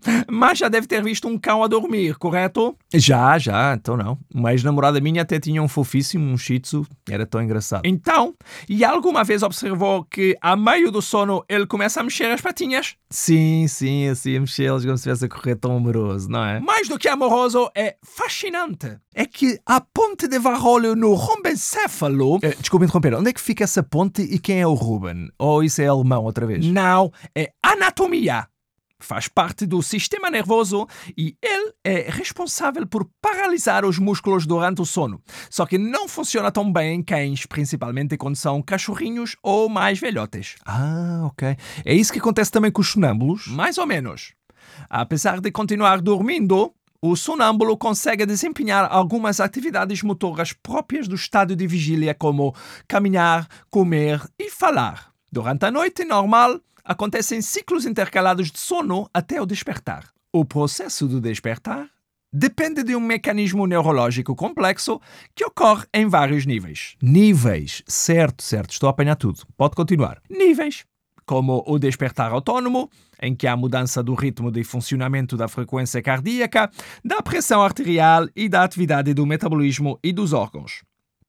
Mas 0.30 0.58
já 0.58 0.68
deve 0.68 0.86
ter 0.86 1.02
visto 1.02 1.28
um 1.28 1.38
cão 1.38 1.62
a 1.62 1.66
dormir, 1.66 2.16
correto? 2.16 2.76
Já, 2.94 3.38
já, 3.38 3.74
então 3.74 3.96
não. 3.96 4.18
Uma 4.32 4.52
ex-namorada 4.52 5.00
minha 5.00 5.22
até 5.22 5.38
tinha 5.38 5.62
um 5.62 5.68
fofíssimo, 5.68 6.24
um 6.30 6.36
shih 6.36 6.60
tzu, 6.60 6.86
era 7.08 7.26
tão 7.26 7.42
engraçado. 7.42 7.82
Então, 7.84 8.34
e 8.68 8.84
alguma 8.84 9.24
vez 9.24 9.42
observou 9.42 10.04
que, 10.04 10.36
a 10.40 10.56
meio 10.56 10.90
do 10.90 11.02
sono, 11.02 11.44
ele 11.48 11.66
começa 11.66 12.00
a 12.00 12.02
mexer 12.02 12.30
as 12.30 12.40
patinhas? 12.40 12.96
Sim, 13.10 13.66
sim, 13.68 14.08
assim 14.08 14.36
a 14.36 14.40
mexê-las 14.40 14.84
como 14.84 14.96
se 14.96 15.08
estivesse 15.08 15.24
a 15.24 15.28
correr 15.28 15.56
tão 15.56 15.76
amoroso, 15.76 16.28
não 16.28 16.44
é? 16.44 16.60
Mais 16.60 16.88
do 16.88 16.98
que 16.98 17.08
amoroso, 17.08 17.70
é 17.74 17.96
fascinante. 18.02 18.98
É 19.14 19.24
que 19.24 19.58
a 19.64 19.80
ponte 19.80 20.28
de 20.28 20.38
Varolho 20.38 20.94
no 20.94 21.14
rombencéfalo... 21.14 22.36
Uh, 22.36 22.40
desculpa 22.60 22.84
interromper, 22.84 23.14
onde 23.14 23.30
é 23.30 23.32
que 23.32 23.40
fica 23.40 23.64
essa 23.64 23.82
ponte 23.82 24.22
e 24.22 24.38
quem 24.38 24.60
é 24.60 24.66
o 24.66 24.74
Ruben? 24.74 25.30
Ou 25.38 25.62
isso 25.62 25.80
é 25.80 25.86
alemão 25.86 26.24
outra 26.24 26.46
vez? 26.46 26.66
Não, 26.66 27.12
é 27.34 27.50
anatomia. 27.62 28.46
Faz 28.98 29.28
parte 29.28 29.66
do 29.66 29.82
sistema 29.82 30.30
nervoso 30.30 30.86
e 31.16 31.36
ele 31.42 31.72
é 31.84 32.10
responsável 32.10 32.86
por 32.86 33.08
paralisar 33.20 33.84
os 33.84 33.98
músculos 33.98 34.46
durante 34.46 34.80
o 34.80 34.86
sono. 34.86 35.22
Só 35.50 35.66
que 35.66 35.76
não 35.76 36.08
funciona 36.08 36.50
tão 36.50 36.72
bem 36.72 36.94
em 36.94 37.02
cães, 37.02 37.44
principalmente 37.44 38.16
quando 38.16 38.36
são 38.36 38.62
cachorrinhos 38.62 39.36
ou 39.42 39.68
mais 39.68 39.98
velhotes. 39.98 40.56
Ah, 40.64 41.24
ok. 41.26 41.56
É 41.84 41.94
isso 41.94 42.12
que 42.12 42.18
acontece 42.18 42.50
também 42.50 42.70
com 42.70 42.80
os 42.80 42.88
sonâmbulos? 42.88 43.46
Mais 43.48 43.76
ou 43.76 43.86
menos. 43.86 44.32
Apesar 44.88 45.40
de 45.40 45.50
continuar 45.50 46.00
dormindo, 46.00 46.72
o 47.00 47.14
sonâmbulo 47.14 47.76
consegue 47.76 48.24
desempenhar 48.24 48.88
algumas 48.90 49.40
atividades 49.40 50.02
motoras 50.02 50.52
próprias 50.54 51.06
do 51.06 51.14
estado 51.14 51.54
de 51.54 51.66
vigília, 51.66 52.14
como 52.14 52.54
caminhar, 52.88 53.46
comer 53.70 54.22
e 54.38 54.50
falar. 54.50 55.12
Durante 55.30 55.66
a 55.66 55.70
noite 55.70 56.04
normal, 56.04 56.60
acontecem 56.86 57.42
ciclos 57.42 57.84
intercalados 57.84 58.50
de 58.50 58.58
sono 58.58 59.10
até 59.12 59.42
o 59.42 59.46
despertar. 59.46 60.08
O 60.32 60.44
processo 60.44 61.08
do 61.08 61.20
despertar 61.20 61.90
depende 62.32 62.82
de 62.82 62.94
um 62.94 63.00
mecanismo 63.00 63.66
neurológico 63.66 64.36
complexo 64.36 65.00
que 65.34 65.44
ocorre 65.44 65.86
em 65.92 66.06
vários 66.06 66.46
níveis. 66.46 66.94
Níveis, 67.02 67.82
certo, 67.86 68.42
certo, 68.42 68.70
estou 68.70 68.86
a 68.86 68.90
apanhar 68.90 69.16
tudo. 69.16 69.42
Pode 69.56 69.74
continuar. 69.74 70.20
Níveis, 70.30 70.84
como 71.24 71.64
o 71.66 71.78
despertar 71.78 72.30
autônomo, 72.30 72.88
em 73.20 73.34
que 73.34 73.46
há 73.46 73.56
mudança 73.56 74.02
do 74.02 74.14
ritmo 74.14 74.50
de 74.50 74.62
funcionamento 74.62 75.36
da 75.36 75.48
frequência 75.48 76.00
cardíaca, 76.02 76.70
da 77.04 77.20
pressão 77.20 77.62
arterial 77.62 78.28
e 78.36 78.48
da 78.48 78.62
atividade 78.62 79.12
do 79.12 79.26
metabolismo 79.26 79.98
e 80.04 80.12
dos 80.12 80.32
órgãos. 80.32 80.82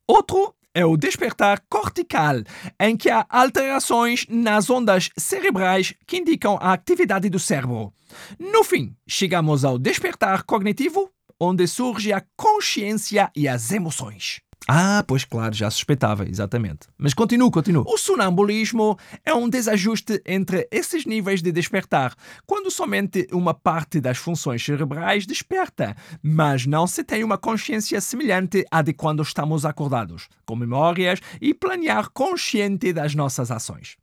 Outro 0.07 0.53
é 0.77 0.85
o 0.85 0.95
despertar 0.95 1.63
cortical, 1.67 2.35
em 2.79 2.95
que 2.95 3.09
há 3.09 3.25
alterações 3.27 4.27
nas 4.29 4.69
ondas 4.69 5.09
cerebrais 5.17 5.95
que 6.05 6.17
indicam 6.17 6.55
a 6.61 6.71
atividade 6.71 7.31
do 7.31 7.39
cérebro. 7.39 7.91
No 8.37 8.63
fim, 8.63 8.95
chegamos 9.07 9.65
ao 9.65 9.79
despertar 9.79 10.43
cognitivo, 10.43 11.09
onde 11.39 11.65
surge 11.65 12.13
a 12.13 12.23
consciência 12.35 13.31
e 13.35 13.47
as 13.47 13.71
emoções. 13.71 14.46
Ah, 14.67 15.01
pois 15.07 15.23
claro, 15.23 15.55
já 15.55 15.71
suspeitava, 15.71 16.27
exatamente. 16.27 16.87
Mas 16.97 17.13
continuo, 17.13 17.49
continuo. 17.49 17.85
O 17.87 17.97
sonambulismo 17.97 18.97
é 19.25 19.33
um 19.33 19.47
desajuste 19.47 20.21
entre 20.25 20.67
esses 20.69 21.05
níveis 21.05 21.41
de 21.41 21.53
despertar, 21.53 22.13
quando 22.45 22.69
somente 22.69 23.25
uma 23.31 23.53
parte 23.53 24.01
das 24.01 24.17
funções 24.17 24.63
cerebrais 24.63 25.25
desperta, 25.25 25.95
mas 26.21 26.65
não 26.65 26.85
se 26.85 27.01
tem 27.01 27.23
uma 27.23 27.37
consciência 27.37 28.01
semelhante 28.01 28.65
à 28.69 28.81
de 28.81 28.91
quando 28.91 29.23
estamos 29.23 29.63
acordados, 29.65 30.27
com 30.45 30.55
memórias 30.57 31.21
e 31.39 31.53
planear 31.53 32.09
consciente 32.09 32.91
das 32.91 33.15
nossas 33.15 33.49
ações. 33.51 33.95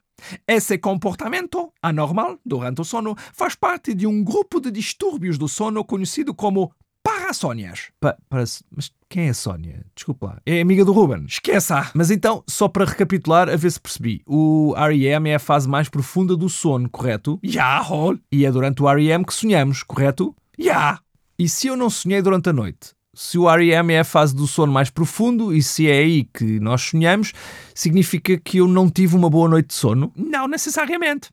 Esse 0.47 0.78
comportamento 0.78 1.71
anormal 1.83 2.38
durante 2.44 2.80
o 2.80 2.85
sono 2.85 3.14
faz 3.35 3.54
parte 3.54 3.92
de 3.92 4.06
um 4.06 4.25
grupo 4.25 4.61
de 4.61 4.71
distúrbios 4.71 5.37
do 5.37 5.47
sono 5.47 5.85
conhecido 5.85 6.33
como 6.35 6.73
parasónias. 7.02 7.90
Pa, 8.00 8.16
para, 8.30 8.44
mas 8.71 8.90
quem 9.14 9.28
é 9.28 9.30
a 9.30 9.35
Sónia? 9.35 9.87
Desculpa 9.94 10.26
lá. 10.26 10.42
É 10.44 10.61
amiga 10.61 10.85
do 10.85 10.90
Ruben. 10.90 11.25
Esqueça! 11.28 11.88
Mas 11.94 12.11
então, 12.11 12.42
só 12.49 12.66
para 12.66 12.85
recapitular, 12.85 13.49
a 13.49 13.54
ver 13.54 13.71
se 13.71 13.80
percebi. 13.80 14.21
O 14.26 14.75
REM 14.76 15.28
é 15.28 15.37
a 15.37 15.38
fase 15.38 15.68
mais 15.68 15.88
profunda 15.88 16.37
do 16.37 16.49
sono, 16.49 16.90
correto? 16.90 17.38
Já, 17.40 17.78
Hall. 17.78 18.18
E 18.33 18.44
é 18.44 18.50
durante 18.50 18.83
o 18.83 18.92
REM 18.92 19.23
que 19.23 19.33
sonhamos, 19.33 19.85
correto? 19.85 20.35
Já. 20.59 20.99
E 21.38 21.49
se 21.49 21.68
eu 21.68 21.76
não 21.76 21.88
sonhei 21.88 22.21
durante 22.23 22.49
a 22.49 22.52
noite? 22.52 22.90
Se 23.14 23.38
o 23.38 23.49
REM 23.49 23.92
é 23.92 24.00
a 24.00 24.04
fase 24.04 24.35
do 24.35 24.49
sono 24.49 24.73
mais 24.73 24.90
profundo 24.90 25.54
e 25.54 25.62
se 25.62 25.88
é 25.88 25.99
aí 25.99 26.25
que 26.25 26.59
nós 26.59 26.83
sonhamos, 26.83 27.33
significa 27.73 28.37
que 28.37 28.56
eu 28.56 28.66
não 28.66 28.90
tive 28.90 29.14
uma 29.14 29.30
boa 29.30 29.49
noite 29.49 29.68
de 29.68 29.75
sono? 29.75 30.12
Não 30.16 30.49
necessariamente. 30.49 31.30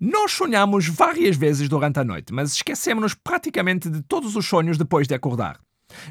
Nós 0.00 0.32
sonhamos 0.32 0.88
várias 0.88 1.36
vezes 1.36 1.68
durante 1.68 1.98
a 1.98 2.04
noite, 2.04 2.32
mas 2.32 2.54
esquecemos-nos 2.54 3.12
praticamente 3.12 3.90
de 3.90 4.00
todos 4.00 4.34
os 4.34 4.46
sonhos 4.46 4.78
depois 4.78 5.06
de 5.06 5.14
acordar. 5.14 5.60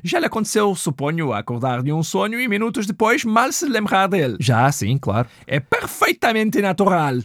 Já 0.04 0.20
lhe 0.20 0.26
aconteceu, 0.26 0.74
suponho, 0.76 1.34
acordar 1.34 1.82
de 1.82 1.92
um 1.92 2.04
sonho 2.04 2.40
e 2.40 2.48
minutos 2.48 2.86
depois 2.86 3.24
mal 3.24 3.52
se 3.52 3.66
lembrar 3.66 4.08
dele. 4.08 4.38
Já, 4.40 4.72
sim, 4.72 4.98
claro. 4.98 5.28
É 5.46 5.60
perfeitamente 5.60 6.62
natural. 6.62 7.16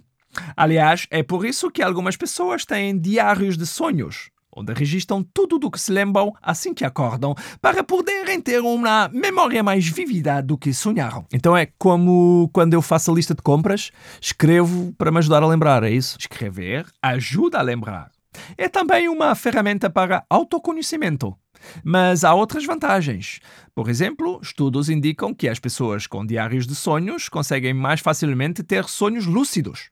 Aliás, 0.57 1.07
é 1.11 1.23
por 1.23 1.47
isso 1.47 1.71
que 1.71 1.83
algumas 1.83 2.17
pessoas 2.17 2.65
têm 2.65 2.99
diários 2.99 3.57
de 3.57 3.67
sonhos, 3.67 4.31
onde 4.55 4.73
registram 4.73 5.23
tudo 5.23 5.59
do 5.59 5.71
que 5.71 5.81
se 5.81 5.93
lembram 5.93 6.33
assim 6.43 6.73
que 6.73 6.85
acordam, 6.85 7.35
para 7.61 7.85
poderem 7.85 8.41
ter 8.41 8.61
uma 8.61 9.09
memória 9.13 9.63
mais 9.63 9.87
vívida 9.87 10.43
do 10.43 10.57
que 10.57 10.73
sonharam. 10.73 11.27
Então 11.33 11.57
é 11.57 11.69
como 11.79 12.51
quando 12.53 12.75
eu 12.75 12.83
faço 12.83 13.11
a 13.11 13.15
lista 13.15 13.35
de 13.35 13.43
compras, 13.43 13.91
escrevo 14.21 14.93
para 14.97 15.11
me 15.11 15.19
ajudar 15.19 15.43
a 15.43 15.47
lembrar, 15.47 15.83
é 15.85 15.91
isso? 15.91 16.17
Escrever 16.19 16.87
ajuda 17.03 17.59
a 17.59 17.63
lembrar. 17.63 18.11
É 18.57 18.69
também 18.69 19.09
uma 19.09 19.35
ferramenta 19.35 19.89
para 19.89 20.25
autoconhecimento. 20.29 21.35
Mas 21.85 22.25
há 22.25 22.35
outras 22.35 22.65
vantagens. 22.65 23.41
Por 23.75 23.89
exemplo, 23.89 24.41
estudos 24.43 24.89
indicam 24.89 25.35
que 25.35 25.49
as 25.49 25.59
pessoas 25.59 26.07
com 26.07 26.25
diários 26.25 26.67
de 26.67 26.75
sonhos 26.75 27.29
conseguem 27.29 27.75
mais 27.75 28.01
facilmente 28.01 28.63
ter 28.63 28.85
sonhos 28.85 29.27
lúcidos. 29.27 29.91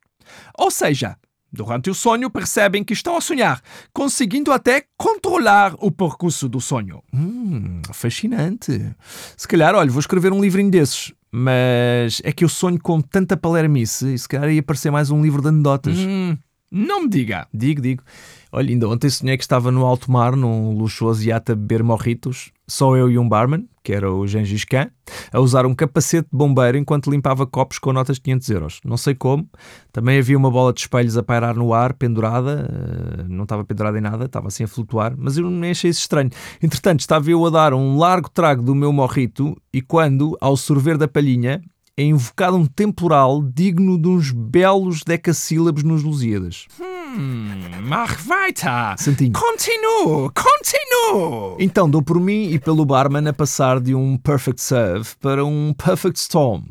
Ou 0.58 0.70
seja, 0.70 1.16
durante 1.52 1.88
o 1.88 1.94
sonho 1.94 2.30
percebem 2.30 2.82
que 2.82 2.92
estão 2.92 3.16
a 3.16 3.20
sonhar, 3.20 3.62
conseguindo 3.92 4.52
até 4.52 4.84
controlar 4.96 5.74
o 5.78 5.90
percurso 5.90 6.48
do 6.48 6.60
sonho. 6.60 7.02
Hum, 7.12 7.80
fascinante. 7.92 8.94
Se 9.36 9.46
calhar, 9.46 9.74
olha, 9.74 9.90
vou 9.90 10.00
escrever 10.00 10.32
um 10.32 10.40
livrinho 10.40 10.70
desses. 10.70 11.12
Mas 11.36 12.22
é 12.22 12.30
que 12.30 12.44
eu 12.44 12.48
sonho 12.48 12.80
com 12.80 13.00
tanta 13.00 13.36
palermice 13.36 14.14
e 14.14 14.18
se 14.18 14.28
calhar 14.28 14.48
ia 14.52 14.60
aparecer 14.60 14.92
mais 14.92 15.10
um 15.10 15.20
livro 15.20 15.42
de 15.42 15.48
anedotas. 15.48 15.98
Hum, 15.98 16.36
não 16.71 17.02
me 17.02 17.09
diga. 17.09 17.47
Digo, 17.52 17.80
digo. 17.80 18.02
Olha, 18.50 18.71
ainda 18.71 18.88
ontem 18.88 19.11
sonhei 19.11 19.37
que 19.37 19.44
estava 19.44 19.71
no 19.71 19.85
alto 19.85 20.11
mar, 20.11 20.37
num 20.37 20.76
luxuoso 20.76 21.25
iate 21.25 21.52
a 21.52 21.54
beber 21.54 21.83
morritos, 21.83 22.52
só 22.66 22.97
eu 22.97 23.11
e 23.11 23.18
um 23.18 23.28
barman, 23.28 23.68
que 23.83 23.92
era 23.92 24.11
o 24.11 24.26
Gengis 24.26 24.64
Khan, 24.64 24.88
a 25.33 25.40
usar 25.40 25.66
um 25.66 25.75
capacete 25.75 26.28
de 26.30 26.37
bombeiro 26.37 26.78
enquanto 26.78 27.11
limpava 27.11 27.47
copos 27.47 27.78
com 27.78 27.92
notas 27.92 28.16
de 28.16 28.23
500 28.23 28.49
euros. 28.50 28.80
Não 28.85 28.97
sei 28.97 29.14
como. 29.14 29.49
Também 29.92 30.18
havia 30.18 30.38
uma 30.38 30.50
bola 30.50 30.73
de 30.73 30.80
espelhos 30.80 31.16
a 31.16 31.23
pairar 31.23 31.54
no 31.54 31.75
ar, 31.75 31.94
pendurada. 31.94 32.68
Uh, 32.68 33.28
não 33.28 33.42
estava 33.42 33.64
pendurada 33.64 33.99
em 33.99 34.00
nada, 34.00 34.25
estava 34.25 34.49
assim 34.49 34.64
a 34.64 34.68
flutuar. 34.68 35.14
Mas 35.16 35.37
eu 35.37 35.50
nem 35.50 35.73
achei 35.73 35.90
isso 35.90 36.00
estranho. 36.00 36.30
Entretanto, 36.62 37.00
estava 37.00 37.30
eu 37.30 37.44
a 37.44 37.50
dar 37.50 37.75
um 37.75 37.99
largo 37.99 38.30
trago 38.30 38.62
do 38.62 38.75
meu 38.75 38.92
morrito 38.92 39.56
e 39.73 39.83
quando, 39.83 40.37
ao 40.40 40.56
sorver 40.56 40.97
da 40.97 41.06
palhinha, 41.06 41.61
é 41.96 42.02
invocado 42.02 42.56
um 42.56 42.66
temporal 42.66 43.40
digno 43.42 43.96
de 44.00 44.08
uns 44.08 44.32
belos 44.32 45.02
decassílabos 45.04 45.84
nos 45.84 46.02
Lusíadas. 46.02 46.66
Hum, 46.80 47.52
mach 47.82 48.18
weiter. 48.28 48.98
Santinho. 48.98 49.32
Continuo, 49.32 50.32
continuo. 50.32 51.56
Então 51.60 51.88
dou 51.88 52.02
por 52.02 52.20
mim 52.20 52.50
e 52.50 52.58
pelo 52.58 52.84
barman 52.84 53.28
a 53.28 53.32
passar 53.32 53.80
de 53.80 53.94
um 53.94 54.16
perfect 54.16 54.60
serve 54.60 55.10
para 55.20 55.44
um 55.44 55.72
perfect 55.72 56.18
storm. 56.18 56.64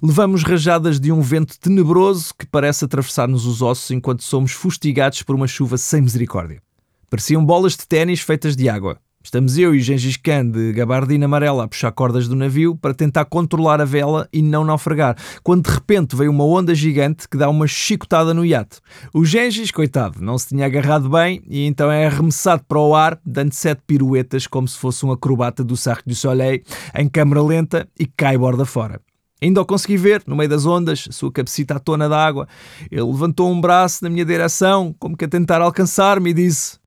Levamos 0.00 0.44
rajadas 0.44 1.00
de 1.00 1.10
um 1.10 1.20
vento 1.20 1.58
tenebroso 1.58 2.32
que 2.38 2.46
parece 2.46 2.84
atravessar-nos 2.84 3.44
os 3.46 3.62
ossos 3.62 3.90
enquanto 3.90 4.22
somos 4.22 4.52
fustigados 4.52 5.24
por 5.24 5.34
uma 5.34 5.48
chuva 5.48 5.76
sem 5.76 6.02
misericórdia. 6.02 6.62
Pareciam 7.10 7.44
bolas 7.44 7.76
de 7.76 7.86
ténis 7.88 8.20
feitas 8.20 8.54
de 8.54 8.68
água. 8.68 8.96
Estamos 9.24 9.56
eu 9.56 9.72
e 9.72 9.78
Gengis 9.78 10.16
Khan 10.16 10.50
de 10.50 10.72
gabardina 10.72 11.26
amarela 11.26 11.62
a 11.62 11.68
puxar 11.68 11.92
cordas 11.92 12.26
do 12.26 12.34
navio 12.34 12.74
para 12.74 12.92
tentar 12.92 13.24
controlar 13.24 13.80
a 13.80 13.84
vela 13.84 14.28
e 14.32 14.42
não 14.42 14.64
naufragar, 14.64 15.16
quando 15.44 15.68
de 15.68 15.74
repente 15.74 16.16
veio 16.16 16.30
uma 16.30 16.44
onda 16.44 16.74
gigante 16.74 17.28
que 17.28 17.36
dá 17.36 17.48
uma 17.48 17.68
chicotada 17.68 18.34
no 18.34 18.44
iate. 18.44 18.80
O 19.14 19.24
Gengis, 19.24 19.70
coitado, 19.70 20.20
não 20.20 20.36
se 20.36 20.48
tinha 20.48 20.66
agarrado 20.66 21.08
bem 21.08 21.40
e 21.48 21.64
então 21.66 21.90
é 21.90 22.04
arremessado 22.04 22.64
para 22.66 22.80
o 22.80 22.96
ar, 22.96 23.18
dando 23.24 23.52
sete 23.52 23.80
piruetas 23.86 24.48
como 24.48 24.66
se 24.66 24.76
fosse 24.76 25.06
um 25.06 25.12
acrobata 25.12 25.62
do 25.62 25.76
Cirque 25.76 26.08
du 26.08 26.16
Soleil, 26.16 26.60
em 26.92 27.08
câmara 27.08 27.42
lenta 27.42 27.88
e 27.98 28.06
cai 28.06 28.36
borda 28.36 28.64
fora. 28.64 29.00
Ainda 29.40 29.62
o 29.62 29.64
consegui 29.64 29.96
ver, 29.96 30.22
no 30.26 30.34
meio 30.34 30.50
das 30.50 30.66
ondas, 30.66 31.06
a 31.08 31.12
sua 31.12 31.30
cabecita 31.30 31.76
à 31.76 31.78
tona 31.78 32.08
d'água. 32.08 32.48
Ele 32.90 33.02
levantou 33.02 33.50
um 33.50 33.60
braço 33.60 34.02
na 34.02 34.10
minha 34.10 34.24
direção, 34.24 34.94
como 34.98 35.16
que 35.16 35.24
a 35.24 35.28
tentar 35.28 35.60
alcançar-me, 35.60 36.30
e 36.30 36.34
disse: 36.34 36.78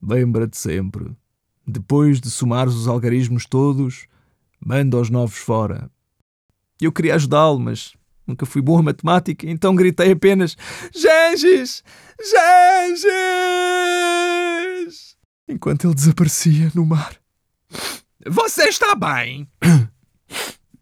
Lembra-te 0.00 0.56
sempre 0.56 1.16
depois 1.66 2.20
de 2.20 2.30
somares 2.30 2.74
os 2.74 2.86
algarismos 2.86 3.46
todos, 3.46 4.06
manda 4.64 4.96
os 4.96 5.10
novos 5.10 5.38
fora. 5.38 5.90
Eu 6.80 6.92
queria 6.92 7.14
ajudá-lo, 7.14 7.58
mas 7.58 7.94
nunca 8.26 8.46
fui 8.46 8.62
bom 8.62 8.78
a 8.78 8.82
matemática, 8.82 9.48
então 9.48 9.74
gritei 9.74 10.12
apenas: 10.12 10.56
Gengis! 10.94 11.82
Gengis! 12.20 13.56
enquanto 15.48 15.86
ele 15.86 15.94
desaparecia 15.94 16.70
no 16.74 16.84
mar. 16.84 17.16
Você 18.26 18.64
está 18.64 18.94
bem? 18.94 19.48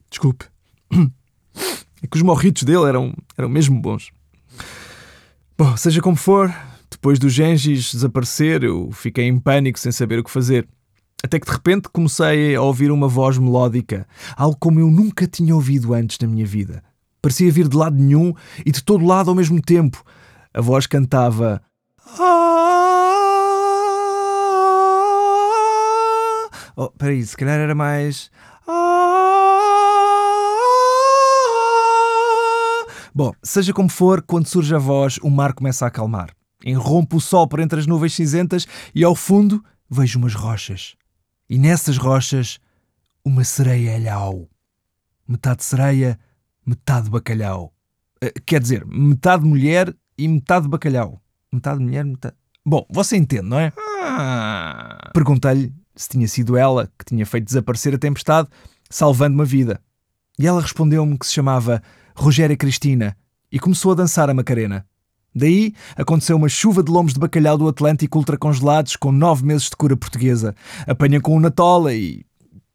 Desculpe. 0.08 0.46
É 2.02 2.06
que 2.06 2.16
os 2.16 2.22
morritos 2.22 2.64
dele 2.64 2.84
eram, 2.84 3.14
eram 3.36 3.48
mesmo 3.48 3.80
bons. 3.80 4.10
Bom, 5.56 5.76
seja 5.76 6.02
como 6.02 6.16
for, 6.16 6.54
depois 7.04 7.18
do 7.18 7.28
Gengis 7.28 7.92
desaparecer, 7.92 8.64
eu 8.64 8.90
fiquei 8.90 9.26
em 9.26 9.38
pânico 9.38 9.78
sem 9.78 9.92
saber 9.92 10.18
o 10.18 10.24
que 10.24 10.30
fazer. 10.30 10.66
Até 11.22 11.38
que 11.38 11.44
de 11.44 11.52
repente 11.52 11.86
comecei 11.92 12.56
a 12.56 12.62
ouvir 12.62 12.90
uma 12.90 13.06
voz 13.06 13.36
melódica, 13.36 14.08
algo 14.34 14.56
como 14.58 14.80
eu 14.80 14.90
nunca 14.90 15.26
tinha 15.26 15.54
ouvido 15.54 15.92
antes 15.92 16.18
na 16.18 16.26
minha 16.26 16.46
vida. 16.46 16.82
Parecia 17.20 17.52
vir 17.52 17.68
de 17.68 17.76
lado 17.76 17.94
nenhum 17.94 18.32
e 18.64 18.72
de 18.72 18.82
todo 18.82 19.04
lado 19.04 19.28
ao 19.28 19.36
mesmo 19.36 19.60
tempo. 19.60 20.02
A 20.54 20.62
voz 20.62 20.86
cantava. 20.86 21.60
Oh, 26.74 26.88
peraí, 26.96 27.22
se 27.22 27.36
calhar 27.36 27.60
era 27.60 27.74
mais. 27.74 28.30
Bom, 33.14 33.34
seja 33.42 33.74
como 33.74 33.90
for, 33.90 34.22
quando 34.22 34.46
surge 34.46 34.74
a 34.74 34.78
voz, 34.78 35.18
o 35.22 35.28
mar 35.28 35.52
começa 35.52 35.84
a 35.84 35.88
acalmar. 35.88 36.34
Enrompe 36.64 37.16
o 37.16 37.20
sol 37.20 37.46
por 37.46 37.60
entre 37.60 37.78
as 37.78 37.86
nuvens 37.86 38.14
cinzentas 38.14 38.66
e 38.94 39.04
ao 39.04 39.14
fundo 39.14 39.62
vejo 39.90 40.18
umas 40.18 40.34
rochas. 40.34 40.96
E 41.48 41.58
nessas 41.58 41.98
rochas, 41.98 42.58
uma 43.24 43.44
sereia 43.44 43.94
alhau. 43.96 44.48
Metade 45.28 45.62
sereia, 45.62 46.18
metade 46.64 47.10
bacalhau. 47.10 47.72
Uh, 48.22 48.40
quer 48.46 48.60
dizer, 48.60 48.84
metade 48.86 49.44
mulher 49.44 49.94
e 50.16 50.26
metade 50.26 50.66
bacalhau. 50.68 51.20
Metade 51.52 51.80
mulher, 51.80 52.04
metade. 52.04 52.34
Bom, 52.64 52.86
você 52.90 53.16
entende, 53.16 53.48
não 53.48 53.60
é? 53.60 53.72
Ah. 54.02 55.10
Perguntei-lhe 55.12 55.74
se 55.94 56.08
tinha 56.08 56.26
sido 56.26 56.56
ela 56.56 56.90
que 56.98 57.04
tinha 57.04 57.24
feito 57.26 57.44
desaparecer 57.44 57.94
a 57.94 57.98
tempestade, 57.98 58.48
salvando 58.90 59.34
uma 59.34 59.44
vida. 59.44 59.80
E 60.38 60.46
ela 60.46 60.60
respondeu-me 60.60 61.18
que 61.18 61.26
se 61.26 61.32
chamava 61.32 61.82
Rogéria 62.16 62.56
Cristina 62.56 63.16
e 63.52 63.58
começou 63.58 63.92
a 63.92 63.94
dançar 63.94 64.28
a 64.28 64.34
Macarena. 64.34 64.86
Daí 65.34 65.74
aconteceu 65.96 66.36
uma 66.36 66.48
chuva 66.48 66.82
de 66.82 66.92
lomos 66.92 67.12
de 67.12 67.18
bacalhau 67.18 67.58
do 67.58 67.68
Atlântico 67.68 68.18
ultracongelados 68.18 68.96
com 68.96 69.10
nove 69.10 69.44
meses 69.44 69.68
de 69.68 69.76
cura 69.76 69.96
portuguesa. 69.96 70.54
Apanha 70.86 71.20
com 71.20 71.36
uma 71.36 71.50
tola 71.50 71.92
e. 71.92 72.24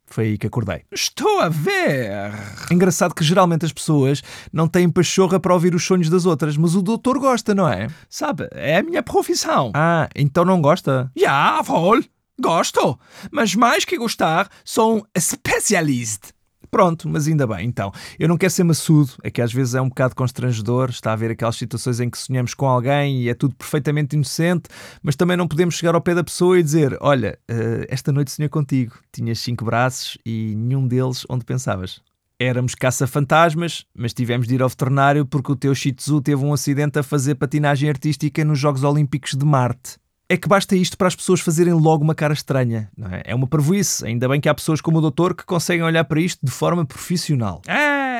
Foi 0.07 0.25
aí 0.25 0.37
que 0.39 0.47
acordei. 0.47 0.81
Estou 0.91 1.39
a 1.39 1.49
ver. 1.49 2.33
Engraçado 2.71 3.13
que 3.13 3.23
geralmente 3.23 3.63
as 3.63 3.71
pessoas 3.71 4.23
não 4.51 4.67
têm 4.67 4.89
pachorra 4.89 5.39
para 5.39 5.53
ouvir 5.53 5.75
os 5.75 5.85
sonhos 5.85 6.09
das 6.09 6.25
outras, 6.25 6.57
mas 6.57 6.73
o 6.73 6.81
doutor 6.81 7.19
gosta, 7.19 7.53
não 7.53 7.67
é? 7.67 7.87
Sabe, 8.09 8.49
é 8.51 8.77
a 8.77 8.83
minha 8.83 9.03
profissão. 9.03 9.71
Ah, 9.75 10.09
então 10.15 10.43
não 10.43 10.61
gosta? 10.61 11.11
Ja, 11.15 11.61
voll. 11.61 12.01
Gosto. 12.41 12.97
Mas 13.31 13.53
mais 13.53 13.85
que 13.85 13.97
gostar, 13.97 14.49
sou 14.65 14.97
um 14.97 15.01
especialista. 15.15 16.29
Pronto, 16.71 17.09
mas 17.09 17.27
ainda 17.27 17.47
bem, 17.47 17.67
então. 17.67 17.91
Eu 18.17 18.27
não 18.27 18.37
quero 18.37 18.51
ser 18.51 18.63
maçudo, 18.63 19.11
é 19.23 19.31
que 19.31 19.41
às 19.41 19.51
vezes 19.51 19.73
é 19.75 19.81
um 19.81 19.89
bocado 19.89 20.15
constrangedor, 20.15 20.89
está 20.89 21.09
a 21.09 21.13
haver 21.13 21.31
aquelas 21.31 21.55
situações 21.55 21.99
em 21.99 22.09
que 22.09 22.17
sonhamos 22.17 22.53
com 22.53 22.67
alguém 22.67 23.23
e 23.23 23.29
é 23.29 23.33
tudo 23.33 23.55
perfeitamente 23.55 24.15
inocente, 24.15 24.69
mas 25.01 25.15
também 25.15 25.35
não 25.35 25.47
podemos 25.47 25.75
chegar 25.75 25.95
ao 25.95 26.01
pé 26.01 26.13
da 26.13 26.23
pessoa 26.23 26.59
e 26.59 26.63
dizer: 26.63 26.97
Olha, 27.01 27.39
uh, 27.49 27.85
esta 27.89 28.11
noite 28.11 28.31
sonhei 28.31 28.49
contigo, 28.49 28.95
tinhas 29.11 29.39
cinco 29.39 29.65
braços 29.65 30.17
e 30.25 30.53
nenhum 30.55 30.87
deles 30.87 31.25
onde 31.29 31.43
pensavas. 31.43 32.01
Éramos 32.41 32.73
caça-fantasmas, 32.73 33.85
mas 33.93 34.13
tivemos 34.13 34.47
de 34.47 34.55
ir 34.55 34.61
ao 34.61 34.69
veterinário 34.69 35.25
porque 35.25 35.51
o 35.51 35.55
teu 35.55 35.75
Shih 35.75 35.91
Tzu 35.91 36.21
teve 36.21 36.41
um 36.45 36.53
acidente 36.53 36.97
a 36.97 37.03
fazer 37.03 37.35
patinagem 37.35 37.89
artística 37.89 38.45
nos 38.45 38.57
Jogos 38.57 38.83
Olímpicos 38.83 39.33
de 39.33 39.45
Marte 39.45 39.97
é 40.29 40.37
que 40.37 40.47
basta 40.47 40.75
isto 40.75 40.95
para 40.95 41.07
as 41.07 41.15
pessoas 41.15 41.41
fazerem 41.41 41.73
logo 41.73 42.03
uma 42.03 42.13
cara 42.13 42.33
estranha. 42.33 42.89
Não 42.95 43.09
é? 43.09 43.23
é 43.25 43.35
uma 43.35 43.47
parvoíce. 43.47 44.05
Ainda 44.05 44.29
bem 44.29 44.39
que 44.39 44.47
há 44.47 44.53
pessoas 44.53 44.79
como 44.79 44.99
o 44.99 45.01
doutor 45.01 45.35
que 45.35 45.43
conseguem 45.43 45.83
olhar 45.83 46.03
para 46.03 46.21
isto 46.21 46.39
de 46.45 46.51
forma 46.51 46.85
profissional. 46.85 47.63
É, 47.67 47.73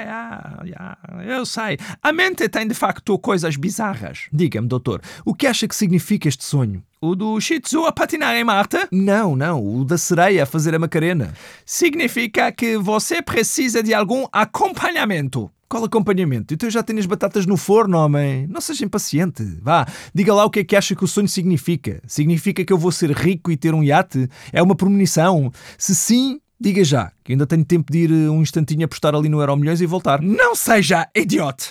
ah, 0.10 0.98
eu 1.24 1.46
sei. 1.46 1.78
A 2.01 2.12
mente 2.12 2.50
tem 2.50 2.68
de 2.68 2.74
facto 2.74 3.18
coisas 3.20 3.56
bizarras. 3.56 4.28
Diga-me, 4.34 4.68
doutor, 4.68 5.01
o 5.24 5.36
que 5.36 5.46
acha 5.46 5.68
que 5.68 5.75
significa 5.75 6.28
este 6.28 6.44
sonho? 6.44 6.84
O 7.00 7.16
do 7.16 7.39
Shih 7.39 7.60
Tzu 7.60 7.86
a 7.86 7.92
patinar 7.92 8.36
em 8.36 8.44
Marte? 8.44 8.78
Não, 8.92 9.36
não. 9.36 9.63
O 9.63 9.86
da 9.86 9.98
sereia 9.98 10.44
a 10.44 10.46
fazer 10.46 10.74
a 10.74 10.80
Macarena. 10.80 11.34
Significa 11.66 12.51
que 12.51 12.75
você 12.78 13.22
precisa 13.22 13.84
de 13.84 13.94
algum 13.94 14.25
acompanhamento. 14.32 15.50
Qual 15.70 15.86
acompanhamento? 15.86 16.52
Então 16.52 16.66
eu 16.66 16.72
já 16.72 16.82
tenho 16.82 16.98
as 16.98 17.06
batatas 17.06 17.46
no 17.46 17.56
forno, 17.56 17.96
homem. 17.96 18.48
Não 18.48 18.60
seja 18.60 18.84
impaciente. 18.84 19.44
Vá, 19.62 19.86
diga 20.16 20.34
lá 20.34 20.44
o 20.44 20.50
que 20.50 20.62
é 20.62 20.64
que 20.64 20.76
acha 20.76 20.96
que 20.96 21.04
o 21.04 21.08
sonho 21.08 21.28
significa. 21.28 22.02
Significa 22.08 22.66
que 22.66 22.74
eu 22.74 22.78
vou 22.78 22.92
ser 22.92 23.12
rico 23.12 23.52
e 23.52 23.56
ter 23.56 23.76
um 23.76 23.84
iate? 23.84 24.28
É 24.51 24.64
uma 24.64 24.75
premonição? 24.75 25.51
Se 25.77 25.94
sim, 25.94 26.42
diga 26.60 26.84
já, 26.84 27.12
que 27.24 27.34
ainda 27.34 27.46
tenho 27.46 27.64
tempo 27.64 27.92
de 27.92 28.00
ir 28.00 28.12
eh, 28.12 28.29
um 28.32 28.42
instantinho 28.42 28.84
apostar 28.84 29.14
ali 29.14 29.29
no 29.29 29.40
Euro 29.40 29.55
Milhões 29.58 29.79
e 29.79 29.86
voltar. 29.86 30.20
Não 30.24 30.55
seja 30.55 31.08
idiota! 31.16 31.66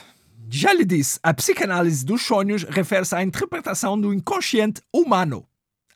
Já 0.49 0.73
lhe 0.73 0.85
disse, 0.85 1.19
a 1.21 1.35
psicanálise 1.35 2.07
dos 2.07 2.23
sonhos 2.23 2.63
refere-se 2.63 3.17
à 3.17 3.23
interpretação 3.25 4.01
do 4.01 4.15
inconsciente 4.15 4.81
humano. 4.95 5.45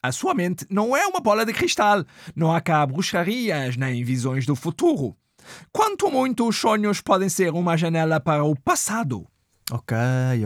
A 0.03 0.11
sua 0.11 0.35
mente 0.35 0.67
não 0.69 0.97
é 0.97 1.07
uma 1.07 1.21
bola 1.21 1.47
de 1.47 1.53
cristal. 1.53 2.05
Não 2.35 2.53
há 2.53 2.61
cá 2.61 2.85
bruxarias 2.85 3.77
nem 3.77 4.03
visões 4.03 4.45
do 4.45 4.57
futuro. 4.57 5.17
Quanto 5.72 6.11
muito 6.11 6.46
os 6.46 6.57
sonhos 6.57 7.00
podem 7.00 7.28
ser 7.28 7.52
uma 7.52 7.76
janela 7.76 8.20
para 8.20 8.44
o 8.44 8.55
passado. 8.55 9.26
Ok, 9.70 9.96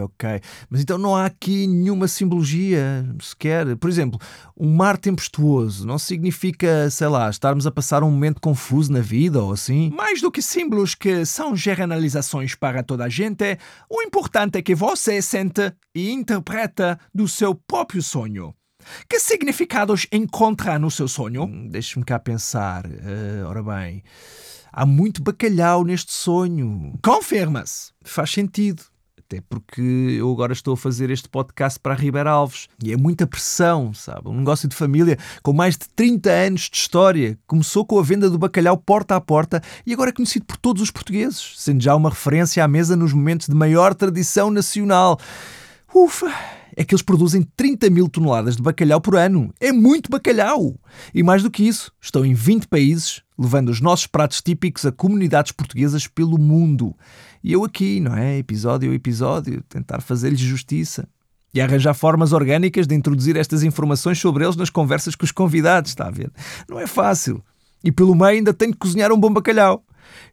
ok. 0.03 0.41
Mas 0.71 0.83
então 0.83 0.99
não 0.99 1.17
há 1.17 1.27
aqui 1.27 1.67
nenhuma 1.67 2.07
simbologia 2.07 3.05
sequer. 3.21 3.77
Por 3.77 3.91
exemplo, 3.91 4.21
um 4.57 4.73
mar 4.73 4.97
tempestuoso 4.97 5.87
não 5.87 5.99
significa, 5.99 6.89
sei 6.91 7.09
lá, 7.09 7.29
estarmos 7.29 7.67
a 7.67 7.73
passar 7.73 8.05
um 8.05 8.11
momento 8.11 8.41
confuso 8.41 8.93
na 8.93 9.01
vida 9.01 9.43
ou 9.43 9.53
assim? 9.53 9.91
Mais 9.91 10.21
do 10.21 10.31
que 10.31 10.43
símbolos 10.43 10.95
que 10.95 11.25
são 11.25 11.57
generalizações 11.57 12.55
para 12.55 12.83
toda 12.83 13.05
a 13.05 13.09
gente, 13.09 13.59
o 13.91 14.03
importante 14.03 14.59
é 14.59 14.63
que 14.63 14.75
você 14.75 15.21
sente 15.21 15.73
e 15.95 16.13
interpreta 16.13 16.99
do 17.13 17.27
seu 17.27 17.55
próprio 17.55 18.03
sonho. 18.03 18.55
Que 19.09 19.19
significados 19.21 20.07
encontra 20.13 20.79
no 20.79 20.91
seu 20.91 21.09
sonho? 21.09 21.45
Hum, 21.45 21.69
Deixe-me 21.69 22.05
cá 22.05 22.19
pensar. 22.19 22.87
Uh, 22.87 23.47
ora 23.47 23.63
bem. 23.63 24.03
Há 24.73 24.85
muito 24.85 25.23
bacalhau 25.23 25.85
neste 25.85 26.13
sonho. 26.13 26.93
Confirma-se. 27.03 27.93
Faz 28.03 28.31
sentido. 28.31 28.83
Até 29.19 29.41
porque 29.41 29.81
eu 29.81 30.31
agora 30.31 30.53
estou 30.53 30.75
a 30.75 30.77
fazer 30.77 31.11
este 31.11 31.29
podcast 31.29 31.81
para 31.81 31.95
a 31.95 31.97
Ribeira 31.97 32.31
Alves 32.31 32.69
e 32.81 32.93
é 32.93 32.97
muita 32.97 33.27
pressão, 33.27 33.93
sabe? 33.93 34.29
Um 34.29 34.39
negócio 34.39 34.69
de 34.69 34.77
família 34.77 35.19
com 35.43 35.53
mais 35.53 35.77
de 35.77 35.89
30 35.97 36.31
anos 36.31 36.71
de 36.71 36.77
história. 36.77 37.37
Começou 37.45 37.85
com 37.85 37.99
a 37.99 38.05
venda 38.05 38.31
do 38.31 38.39
bacalhau 38.39 38.77
porta 38.77 39.17
a 39.17 39.21
porta 39.21 39.61
e 39.85 39.93
agora 39.93 40.11
é 40.11 40.13
conhecido 40.13 40.45
por 40.45 40.57
todos 40.57 40.81
os 40.81 40.93
portugueses, 40.93 41.55
sendo 41.57 41.83
já 41.83 41.97
uma 41.97 42.11
referência 42.11 42.63
à 42.63 42.69
mesa 42.69 42.95
nos 42.95 43.13
momentos 43.13 43.49
de 43.49 43.55
maior 43.55 43.95
tradição 43.95 44.49
nacional. 44.49 45.19
Ufa! 45.93 46.33
É 46.77 46.85
que 46.85 46.95
eles 46.95 47.03
produzem 47.03 47.43
30 47.57 47.89
mil 47.89 48.07
toneladas 48.07 48.55
de 48.55 48.63
bacalhau 48.63 49.01
por 49.01 49.17
ano. 49.17 49.53
É 49.59 49.73
muito 49.73 50.11
bacalhau! 50.11 50.79
E 51.15 51.23
mais 51.23 51.43
do 51.43 51.51
que 51.51 51.67
isso, 51.67 51.91
estão 52.01 52.25
em 52.25 52.35
20 52.35 52.69
países, 52.69 53.23
levando 53.39 53.71
os 53.71 53.81
nossos 53.81 54.07
pratos 54.07 54.43
típicos 54.43 54.85
a 54.85 54.93
comunidades 54.93 55.53
portuguesas 55.53 56.07
pelo 56.07 56.39
mundo. 56.39 56.95
E 57.43 57.53
eu 57.53 57.65
aqui, 57.65 57.99
não 57.99 58.15
é? 58.15 58.37
Episódio 58.37 58.93
a 58.93 58.95
episódio, 58.95 59.63
tentar 59.69 60.03
fazer-lhes 60.03 60.39
justiça. 60.39 61.09
E 61.55 61.61
arranjar 61.61 61.95
formas 61.95 62.35
orgânicas 62.35 62.87
de 62.87 62.95
introduzir 62.95 63.35
estas 63.37 63.63
informações 63.63 64.19
sobre 64.19 64.45
eles 64.45 64.57
nas 64.57 64.69
conversas 64.69 65.15
com 65.15 65.25
os 65.25 65.33
convidados, 65.33 65.93
está 65.93 66.09
a 66.09 66.11
ver? 66.11 66.31
Não 66.69 66.79
é 66.79 66.87
fácil. 66.87 67.43
E 67.83 67.91
pelo 67.91 68.15
meio 68.15 68.37
ainda 68.37 68.53
tenho 68.53 68.73
que 68.73 68.79
cozinhar 68.79 69.11
um 69.11 69.19
bom 69.19 69.33
bacalhau. 69.33 69.83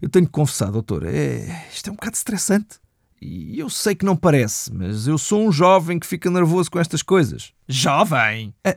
Eu 0.01 0.09
tenho 0.09 0.25
que 0.25 0.31
confessar, 0.31 0.69
doutor, 0.69 1.05
é... 1.05 1.65
isto 1.73 1.89
é 1.89 1.93
um 1.93 1.95
bocado 1.95 2.17
estressante. 2.17 2.82
E 3.25 3.57
eu 3.57 3.69
sei 3.69 3.95
que 3.95 4.03
não 4.03 4.17
parece, 4.17 4.73
mas 4.73 5.07
eu 5.07 5.17
sou 5.17 5.47
um 5.47 5.51
jovem 5.51 5.97
que 5.97 6.05
fica 6.05 6.29
nervoso 6.29 6.69
com 6.69 6.77
estas 6.77 7.01
coisas. 7.01 7.53
Jovem? 7.69 8.53
Ah, 8.65 8.75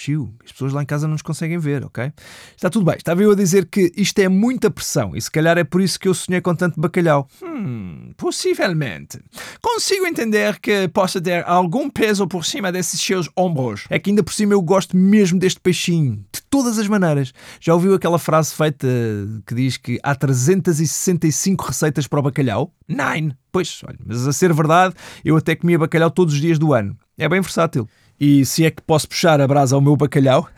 Chiu, 0.00 0.32
as 0.44 0.52
pessoas 0.52 0.72
lá 0.72 0.80
em 0.80 0.86
casa 0.86 1.08
não 1.08 1.14
nos 1.14 1.22
conseguem 1.22 1.58
ver, 1.58 1.84
ok? 1.84 2.12
Está 2.54 2.70
tudo 2.70 2.84
bem. 2.84 2.94
Estava 2.94 3.20
eu 3.20 3.32
a 3.32 3.34
dizer 3.34 3.66
que 3.66 3.92
isto 3.96 4.16
é 4.20 4.28
muita 4.28 4.70
pressão 4.70 5.16
e 5.16 5.20
se 5.20 5.28
calhar 5.28 5.58
é 5.58 5.64
por 5.64 5.80
isso 5.80 5.98
que 5.98 6.06
eu 6.06 6.14
sonhei 6.14 6.40
com 6.40 6.54
tanto 6.54 6.80
bacalhau. 6.80 7.28
Hum, 7.42 8.12
possivelmente. 8.16 9.18
Consigo 9.60 10.06
entender 10.06 10.60
que 10.60 10.86
possa 10.86 11.20
ter 11.20 11.44
algum 11.44 11.90
peso 11.90 12.28
por 12.28 12.44
cima 12.44 12.70
desses 12.70 13.00
seus 13.00 13.28
ombros. 13.36 13.86
É 13.90 13.98
que 13.98 14.10
ainda 14.10 14.22
por 14.22 14.32
cima 14.32 14.52
eu 14.52 14.62
gosto 14.62 14.96
mesmo 14.96 15.36
deste 15.36 15.58
peixinho, 15.58 16.24
de 16.32 16.42
todas 16.48 16.78
as 16.78 16.86
maneiras. 16.86 17.32
Já 17.60 17.74
ouviu 17.74 17.92
aquela 17.92 18.20
frase 18.20 18.54
feita 18.54 18.86
que 19.44 19.52
diz 19.52 19.76
que 19.76 19.98
há 20.04 20.14
365 20.14 21.66
receitas 21.66 22.06
para 22.06 22.20
o 22.20 22.22
bacalhau? 22.22 22.72
Nine. 22.86 23.36
Pois, 23.50 23.80
olha, 23.84 23.98
mas 24.06 24.28
a 24.28 24.32
ser 24.32 24.52
verdade, 24.52 24.94
eu 25.24 25.36
até 25.36 25.56
comia 25.56 25.76
bacalhau 25.76 26.08
todos 26.08 26.34
os 26.34 26.40
dias 26.40 26.56
do 26.56 26.72
ano. 26.72 26.96
É 27.18 27.28
bem 27.28 27.40
versátil. 27.40 27.88
E 28.20 28.44
se 28.44 28.64
é 28.64 28.70
que 28.70 28.82
posso 28.82 29.08
puxar 29.08 29.40
a 29.40 29.46
brasa 29.46 29.74
ao 29.74 29.80
meu 29.80 29.96
bacalhau, 29.96 30.48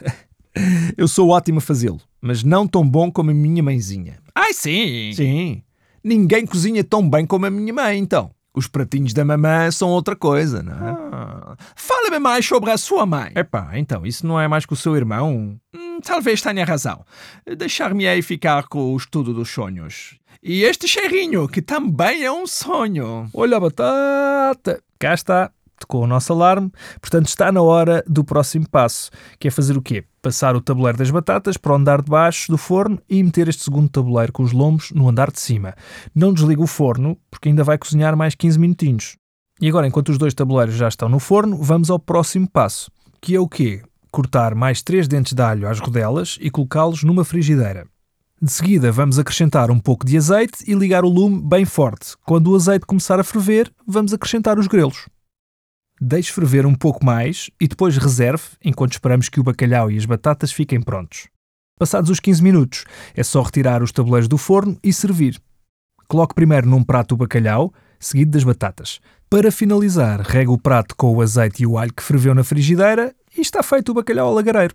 eu 0.96 1.06
sou 1.06 1.28
ótimo 1.30 1.58
a 1.58 1.60
fazê-lo, 1.60 2.00
mas 2.20 2.42
não 2.42 2.66
tão 2.66 2.88
bom 2.88 3.10
como 3.10 3.30
a 3.30 3.34
minha 3.34 3.62
mãezinha. 3.62 4.18
Ai, 4.34 4.52
sim! 4.54 5.12
Sim. 5.14 5.62
Ninguém 6.02 6.46
cozinha 6.46 6.82
tão 6.82 7.08
bem 7.08 7.26
como 7.26 7.46
a 7.46 7.50
minha 7.50 7.72
mãe, 7.72 7.98
então. 7.98 8.30
Os 8.54 8.66
pratinhos 8.66 9.12
da 9.12 9.24
mamã 9.24 9.70
são 9.70 9.90
outra 9.90 10.16
coisa, 10.16 10.62
não 10.62 10.72
é? 10.72 10.90
Ah, 11.12 11.56
Fale-me 11.76 12.18
mais 12.18 12.44
sobre 12.44 12.70
a 12.70 12.78
sua 12.78 13.06
mãe. 13.06 13.30
Epá, 13.36 13.72
então, 13.74 14.04
isso 14.04 14.26
não 14.26 14.40
é 14.40 14.48
mais 14.48 14.66
que 14.66 14.72
o 14.72 14.76
seu 14.76 14.96
irmão? 14.96 15.56
Hum, 15.74 16.00
talvez 16.02 16.42
tenha 16.42 16.64
razão. 16.64 17.04
Deixar-me-ei 17.56 18.22
ficar 18.22 18.66
com 18.66 18.92
o 18.92 18.96
estudo 18.96 19.32
dos 19.32 19.50
sonhos. 19.50 20.18
E 20.42 20.62
este 20.62 20.88
cheirinho, 20.88 21.46
que 21.46 21.62
também 21.62 22.24
é 22.24 22.32
um 22.32 22.46
sonho. 22.46 23.28
Olha 23.34 23.58
a 23.58 23.60
batata! 23.60 24.82
Cá 24.98 25.14
está, 25.14 25.52
tocou 25.80 26.04
o 26.04 26.06
nosso 26.06 26.32
alarme, 26.32 26.70
portanto 27.00 27.26
está 27.26 27.50
na 27.50 27.60
hora 27.60 28.04
do 28.06 28.22
próximo 28.22 28.68
passo, 28.68 29.10
que 29.38 29.48
é 29.48 29.50
fazer 29.50 29.76
o 29.76 29.82
quê? 29.82 30.04
Passar 30.22 30.54
o 30.54 30.60
tabuleiro 30.60 30.98
das 30.98 31.10
batatas 31.10 31.56
para 31.56 31.72
o 31.72 31.76
andar 31.76 32.02
de 32.02 32.10
baixo 32.10 32.50
do 32.50 32.58
forno 32.58 33.00
e 33.08 33.22
meter 33.22 33.48
este 33.48 33.64
segundo 33.64 33.88
tabuleiro 33.88 34.32
com 34.32 34.42
os 34.42 34.52
lombos 34.52 34.90
no 34.92 35.08
andar 35.08 35.30
de 35.30 35.40
cima. 35.40 35.74
Não 36.14 36.32
desliga 36.32 36.62
o 36.62 36.66
forno, 36.66 37.16
porque 37.30 37.48
ainda 37.48 37.64
vai 37.64 37.78
cozinhar 37.78 38.16
mais 38.16 38.34
15 38.34 38.58
minutinhos. 38.58 39.16
E 39.60 39.68
agora, 39.68 39.86
enquanto 39.86 40.08
os 40.08 40.18
dois 40.18 40.32
tabuleiros 40.32 40.74
já 40.74 40.88
estão 40.88 41.08
no 41.08 41.18
forno, 41.18 41.56
vamos 41.62 41.90
ao 41.90 41.98
próximo 41.98 42.48
passo, 42.48 42.90
que 43.20 43.34
é 43.34 43.40
o 43.40 43.48
quê? 43.48 43.82
Cortar 44.10 44.54
mais 44.54 44.82
três 44.82 45.06
dentes 45.06 45.34
de 45.34 45.42
alho 45.42 45.68
às 45.68 45.78
rodelas 45.78 46.38
e 46.40 46.50
colocá-los 46.50 47.04
numa 47.04 47.24
frigideira. 47.24 47.86
De 48.42 48.50
seguida, 48.50 48.90
vamos 48.90 49.18
acrescentar 49.18 49.70
um 49.70 49.78
pouco 49.78 50.06
de 50.06 50.16
azeite 50.16 50.64
e 50.66 50.72
ligar 50.72 51.04
o 51.04 51.10
lume 51.10 51.42
bem 51.42 51.66
forte. 51.66 52.16
Quando 52.24 52.50
o 52.50 52.56
azeite 52.56 52.86
começar 52.86 53.20
a 53.20 53.24
ferver, 53.24 53.70
vamos 53.86 54.14
acrescentar 54.14 54.58
os 54.58 54.66
grelos. 54.66 55.10
Deixe 56.02 56.32
ferver 56.32 56.64
um 56.64 56.74
pouco 56.74 57.04
mais 57.04 57.50
e 57.60 57.68
depois 57.68 57.98
reserve 57.98 58.42
enquanto 58.64 58.92
esperamos 58.92 59.28
que 59.28 59.38
o 59.38 59.42
bacalhau 59.42 59.90
e 59.90 59.98
as 59.98 60.06
batatas 60.06 60.50
fiquem 60.50 60.80
prontos. 60.80 61.28
Passados 61.78 62.08
os 62.08 62.18
15 62.18 62.42
minutos, 62.42 62.84
é 63.14 63.22
só 63.22 63.42
retirar 63.42 63.82
os 63.82 63.92
tabuleiros 63.92 64.26
do 64.26 64.38
forno 64.38 64.78
e 64.82 64.94
servir. 64.94 65.38
Coloque 66.08 66.34
primeiro 66.34 66.66
num 66.66 66.82
prato 66.82 67.12
o 67.12 67.18
bacalhau, 67.18 67.70
seguido 67.98 68.30
das 68.30 68.44
batatas. 68.44 68.98
Para 69.28 69.52
finalizar, 69.52 70.22
rega 70.22 70.50
o 70.50 70.58
prato 70.58 70.96
com 70.96 71.14
o 71.14 71.20
azeite 71.20 71.64
e 71.64 71.66
o 71.66 71.76
alho 71.76 71.92
que 71.92 72.02
ferveu 72.02 72.34
na 72.34 72.44
frigideira 72.44 73.14
e 73.36 73.42
está 73.42 73.62
feito 73.62 73.90
o 73.90 73.94
bacalhau 73.94 74.28
ao 74.28 74.34
lagareiro. 74.34 74.74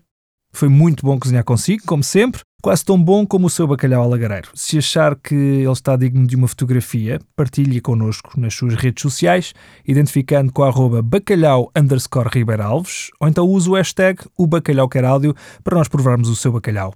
Foi 0.56 0.70
muito 0.70 1.04
bom 1.04 1.18
cozinhar 1.18 1.44
consigo, 1.44 1.82
como 1.84 2.02
sempre, 2.02 2.40
quase 2.62 2.82
tão 2.82 3.00
bom 3.00 3.26
como 3.26 3.46
o 3.46 3.50
seu 3.50 3.66
bacalhau 3.66 4.02
ao 4.02 4.08
lagareiro. 4.08 4.48
Se 4.54 4.78
achar 4.78 5.14
que 5.14 5.34
ele 5.34 5.70
está 5.70 5.96
digno 5.96 6.26
de 6.26 6.34
uma 6.34 6.48
fotografia, 6.48 7.20
partilhe 7.36 7.78
connosco 7.78 8.40
nas 8.40 8.54
suas 8.54 8.72
redes 8.72 9.02
sociais, 9.02 9.52
identificando 9.86 10.50
com 10.50 10.62
a 10.62 10.68
arroba 10.68 11.02
bacalhau 11.02 11.70
underscore 11.76 12.30
ou 13.20 13.28
então 13.28 13.46
use 13.46 13.68
o 13.68 13.74
hashtag 13.74 14.22
o 14.34 14.46
bacalhau 14.46 14.88
para 15.62 15.76
nós 15.76 15.88
provarmos 15.88 16.30
o 16.30 16.34
seu 16.34 16.50
bacalhau. 16.50 16.94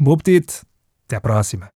Bom 0.00 0.14
apetite! 0.14 0.62
Até 1.06 1.16
à 1.16 1.20
próxima! 1.20 1.68